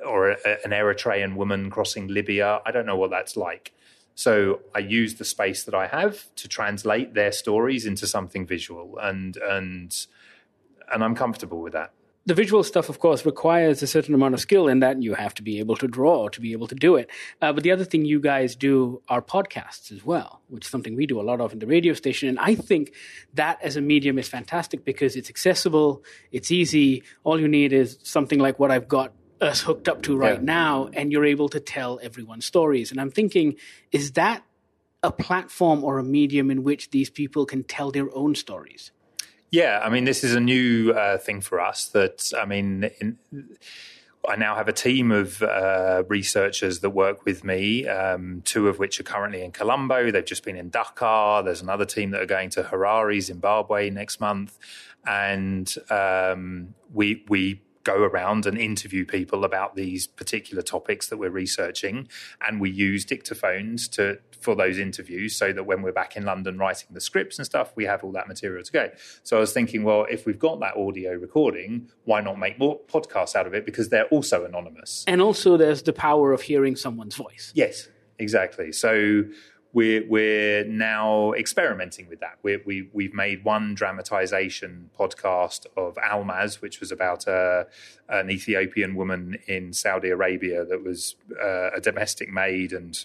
or 0.07 0.31
a, 0.31 0.37
an 0.65 0.71
Eritrean 0.71 1.37
woman 1.37 1.71
crossing 1.71 2.09
Libya. 2.09 2.61
I 2.67 2.71
don't 2.71 2.87
know 2.87 2.97
what 2.97 3.11
that's 3.11 3.37
like. 3.37 3.73
So 4.15 4.61
I 4.75 4.79
use 4.79 5.15
the 5.17 5.25
space 5.25 5.65
that 5.65 5.75
I 5.75 5.89
have 5.89 6.35
to 6.37 6.49
translate 6.49 7.15
their 7.15 7.33
stories 7.33 7.85
into 7.85 8.07
something 8.07 8.47
visual, 8.47 8.99
and 8.99 9.37
and 9.37 10.07
and 10.93 11.03
I'm 11.03 11.15
comfortable 11.17 11.61
with 11.61 11.73
that. 11.73 11.93
the 12.27 12.35
visual 12.35 12.63
stuff, 12.65 12.89
of 12.89 13.01
course, 13.01 13.27
requires 13.27 13.83
a 13.83 13.87
certain 13.87 14.15
amount 14.15 14.33
of 14.33 14.41
skill 14.41 14.67
in 14.67 14.81
that 14.81 15.03
you 15.03 15.15
have 15.15 15.35
to 15.35 15.43
be 15.43 15.59
able 15.59 15.77
to 15.77 15.87
draw 15.87 16.29
to 16.29 16.41
be 16.41 16.53
able 16.53 16.67
to 16.67 16.75
do 16.75 16.97
it. 16.97 17.11
Uh, 17.43 17.53
but 17.53 17.63
the 17.63 17.71
other 17.71 17.85
thing 17.85 18.05
you 18.07 18.19
guys 18.19 18.57
do 18.57 19.03
are 19.09 19.21
podcasts 19.21 19.93
as 19.93 20.05
well, 20.05 20.41
which 20.49 20.65
is 20.65 20.71
something 20.71 20.97
we 20.97 21.07
do 21.07 21.21
a 21.21 21.23
lot 21.23 21.41
of 21.41 21.53
in 21.53 21.59
the 21.59 21.67
radio 21.67 21.93
station. 21.93 22.29
And 22.31 22.39
I 22.39 22.55
think 22.55 22.95
that 23.35 23.59
as 23.63 23.77
a 23.77 23.83
medium 23.83 24.19
is 24.19 24.27
fantastic 24.29 24.85
because 24.85 25.17
it's 25.17 25.29
accessible, 25.29 26.03
it's 26.33 26.51
easy. 26.51 27.03
All 27.25 27.39
you 27.39 27.49
need 27.49 27.75
is 27.75 27.99
something 28.03 28.39
like 28.39 28.59
what 28.59 28.71
I've 28.71 28.89
got 28.89 29.13
us 29.41 29.63
hooked 29.63 29.89
up 29.89 30.03
to 30.03 30.17
right 30.17 30.39
Yeah. 30.39 30.45
now, 30.45 30.91
and 30.93 31.13
you're 31.13 31.25
able 31.25 31.49
to 31.51 31.61
tell 31.61 31.99
everyone's 32.03 32.45
stories. 32.45 32.91
And 32.91 33.01
I'm 33.01 33.11
thinking, 33.11 33.57
is 33.93 34.13
that 34.13 34.45
a 35.03 35.13
platform 35.13 35.85
or 35.85 35.99
a 35.99 36.05
medium 36.05 36.51
in 36.51 36.65
which 36.65 36.91
these 36.91 37.11
people 37.11 37.45
can 37.45 37.63
tell 37.65 37.91
their 37.91 38.15
own 38.17 38.35
stories? 38.35 38.91
Yeah, 39.51 39.81
I 39.85 39.91
mean, 39.91 40.05
this 40.05 40.25
is 40.25 40.35
a 40.35 40.41
new 40.41 40.93
uh, 40.93 41.19
thing 41.19 41.41
for 41.41 41.61
us. 41.61 41.87
That 41.87 42.33
I 42.37 42.45
mean, 42.45 42.91
in, 43.01 43.19
I 44.29 44.37
now 44.37 44.55
have 44.57 44.67
a 44.67 44.73
team 44.73 45.13
of 45.13 45.43
uh, 45.43 46.03
researchers 46.09 46.81
that 46.81 46.91
work 46.91 47.25
with 47.25 47.45
me. 47.45 47.87
Um, 47.87 48.43
two 48.45 48.69
of 48.69 48.79
which 48.79 48.99
are 48.99 49.05
currently 49.05 49.45
in 49.45 49.53
Colombo. 49.53 50.11
They've 50.11 50.25
just 50.25 50.45
been 50.45 50.57
in 50.57 50.71
Dakar. 50.71 51.43
There's 51.43 51.61
another 51.63 51.85
team 51.85 52.11
that 52.13 52.23
are 52.23 52.27
going 52.27 52.51
to 52.51 52.63
Harare, 52.65 53.21
Zimbabwe 53.21 53.91
next 53.91 54.21
month, 54.21 54.59
and 55.07 55.73
um, 55.91 56.75
we 56.93 57.25
we 57.29 57.61
go 57.85 58.03
around 58.03 58.47
and 58.47 58.59
interview 58.59 59.05
people 59.05 59.45
about 59.45 59.77
these 59.77 60.07
particular 60.07 60.63
topics 60.63 61.09
that 61.09 61.17
we're 61.17 61.31
researching 61.31 62.09
and 62.47 62.61
we 62.61 62.71
use 62.71 63.07
dictaphones 63.07 63.91
to 63.91 64.19
for 64.41 64.55
those 64.55 64.79
interviews 64.79 65.35
so 65.35 65.53
that 65.53 65.65
when 65.65 65.81
we're 65.81 65.93
back 65.93 66.17
in 66.17 66.25
London 66.25 66.59
writing 66.59 66.89
the 66.91 67.01
scripts 67.01 67.39
and 67.39 67.47
stuff 67.47 67.73
we 67.77 67.85
have 67.85 68.05
all 68.05 68.13
that 68.13 68.29
material 68.29 68.63
to 68.63 68.73
go 68.73 68.91
so 69.23 69.37
I 69.37 69.41
was 69.41 69.53
thinking 69.53 69.85
well 69.85 70.07
if 70.11 70.27
we've 70.27 70.39
got 70.39 70.61
that 70.61 70.77
audio 70.77 71.13
recording 71.15 71.89
why 72.05 72.21
not 72.21 72.39
make 72.39 72.59
more 72.59 72.79
podcasts 72.81 73.35
out 73.35 73.47
of 73.47 73.55
it 73.55 73.65
because 73.65 73.89
they're 73.89 74.07
also 74.07 74.45
anonymous 74.45 75.05
And 75.07 75.21
also, 75.21 75.57
there's 75.57 75.83
the 75.83 75.93
power 75.93 76.33
of 76.33 76.43
hearing 76.43 76.77
someone's 76.77 77.17
voice. 77.17 77.53
Yes, 77.55 77.89
exactly. 78.19 78.73
So 78.73 79.25
we're 79.75 80.07
we're 80.09 80.65
now 80.65 81.33
experimenting 81.33 82.09
with 82.09 82.21
that. 82.21 82.39
We're, 82.43 82.63
we 82.65 82.89
we've 82.93 83.13
made 83.13 83.45
one 83.45 83.75
dramatization 83.75 84.91
podcast 84.99 85.67
of 85.77 85.97
Almaz, 85.97 86.63
which 86.63 86.81
was 86.81 86.93
about 86.93 87.27
a, 87.27 87.67
an 88.09 88.31
Ethiopian 88.31 88.95
woman 88.95 89.37
in 89.49 89.73
Saudi 89.73 90.09
Arabia 90.11 90.65
that 90.65 90.83
was 90.83 91.17
uh, 91.43 91.71
a 91.71 91.81
domestic 91.81 92.33
maid 92.33 92.73
and 92.73 93.05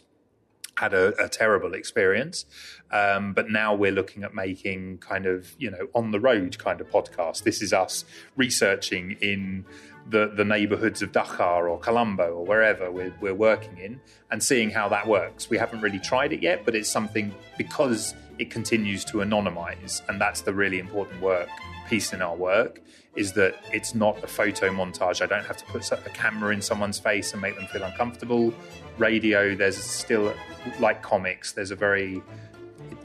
had 0.80 0.94
a, 0.94 1.08
a 1.24 1.28
terrible 1.28 1.74
experience. 1.74 2.46
Um, 2.90 3.34
but 3.34 3.50
now 3.50 3.76
we're 3.76 3.92
looking 3.92 4.24
at 4.24 4.34
making 4.34 5.00
kind 5.00 5.26
of, 5.26 5.54
you 5.60 5.70
know, 5.70 5.88
on 5.94 6.12
the 6.12 6.20
road 6.20 6.58
kind 6.58 6.80
of 6.80 6.90
podcast. 6.90 7.44
This 7.44 7.62
is 7.62 7.74
us 7.74 8.06
researching 8.38 9.18
in 9.22 9.66
the, 10.10 10.32
the 10.34 10.46
neighborhoods 10.46 11.02
of 11.02 11.12
Dakar 11.12 11.68
or 11.68 11.78
Colombo 11.80 12.34
or 12.34 12.46
wherever 12.46 12.90
we're, 12.90 13.14
we're 13.20 13.36
working 13.36 13.78
in 13.78 14.00
and 14.32 14.42
seeing 14.42 14.70
how 14.72 14.88
that 14.90 15.06
works. 15.06 15.50
We 15.50 15.58
haven't 15.58 15.82
really 15.82 16.00
tried 16.00 16.32
it 16.32 16.42
yet, 16.42 16.64
but 16.66 16.76
it's 16.76 16.90
something 16.90 17.36
because 17.58 18.16
it 18.40 18.50
continues 18.50 19.04
to 19.06 19.18
anonymize. 19.18 20.02
And 20.08 20.20
that's 20.20 20.42
the 20.42 20.54
really 20.54 20.80
important 20.80 21.22
work 21.22 21.50
piece 21.90 22.14
in 22.14 22.22
our 22.22 22.36
work 22.36 22.82
is 23.16 23.34
that 23.34 23.56
it's 23.74 23.96
not 23.96 24.24
a 24.24 24.28
photo 24.28 24.70
montage. 24.70 25.22
I 25.22 25.26
don't 25.26 25.46
have 25.46 25.58
to 25.58 25.66
put 25.66 25.92
a 25.92 25.98
camera 26.14 26.54
in 26.54 26.62
someone's 26.62 27.00
face 27.00 27.34
and 27.34 27.42
make 27.42 27.56
them 27.56 27.68
feel 27.68 27.84
uncomfortable. 27.84 28.54
Radio, 28.98 29.56
there's 29.56 29.78
still 29.78 30.34
like 30.80 31.02
comics. 31.02 31.54
There's 31.54 31.72
a 31.72 31.76
very, 31.76 32.22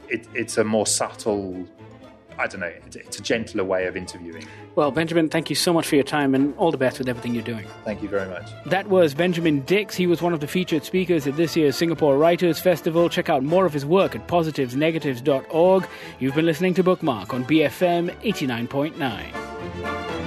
it, 0.09 0.27
it's 0.33 0.57
a 0.57 0.63
more 0.63 0.85
subtle. 0.85 1.67
I 2.37 2.47
don't 2.47 2.61
know. 2.61 2.71
It's, 2.85 2.95
it's 2.95 3.19
a 3.19 3.21
gentler 3.21 3.63
way 3.63 3.87
of 3.87 3.95
interviewing. 3.95 4.45
Well, 4.75 4.91
Benjamin, 4.91 5.29
thank 5.29 5.49
you 5.49 5.55
so 5.55 5.73
much 5.73 5.87
for 5.87 5.95
your 5.95 6.03
time 6.03 6.35
and 6.35 6.55
all 6.57 6.71
the 6.71 6.77
best 6.77 6.99
with 6.99 7.07
everything 7.07 7.33
you're 7.33 7.43
doing. 7.43 7.65
Thank 7.83 8.01
you 8.01 8.09
very 8.09 8.29
much. 8.29 8.49
That 8.65 8.87
was 8.87 9.13
Benjamin 9.13 9.61
Dix. 9.61 9.95
He 9.95 10.07
was 10.07 10.21
one 10.21 10.33
of 10.33 10.39
the 10.39 10.47
featured 10.47 10.83
speakers 10.83 11.27
at 11.27 11.37
this 11.37 11.55
year's 11.55 11.75
Singapore 11.75 12.17
Writers 12.17 12.59
Festival. 12.59 13.09
Check 13.09 13.29
out 13.29 13.43
more 13.43 13.65
of 13.65 13.73
his 13.73 13.85
work 13.85 14.15
at 14.15 14.27
positivesnegatives.org. 14.27 15.87
You've 16.19 16.35
been 16.35 16.45
listening 16.45 16.73
to 16.75 16.83
Bookmark 16.83 17.33
on 17.33 17.45
BFM 17.45 18.11
89.9. 18.21 20.25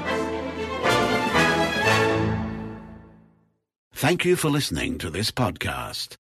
Thank 3.93 4.25
you 4.25 4.37
for 4.37 4.49
listening 4.49 4.99
to 4.99 5.11
this 5.11 5.33
podcast. 5.33 6.17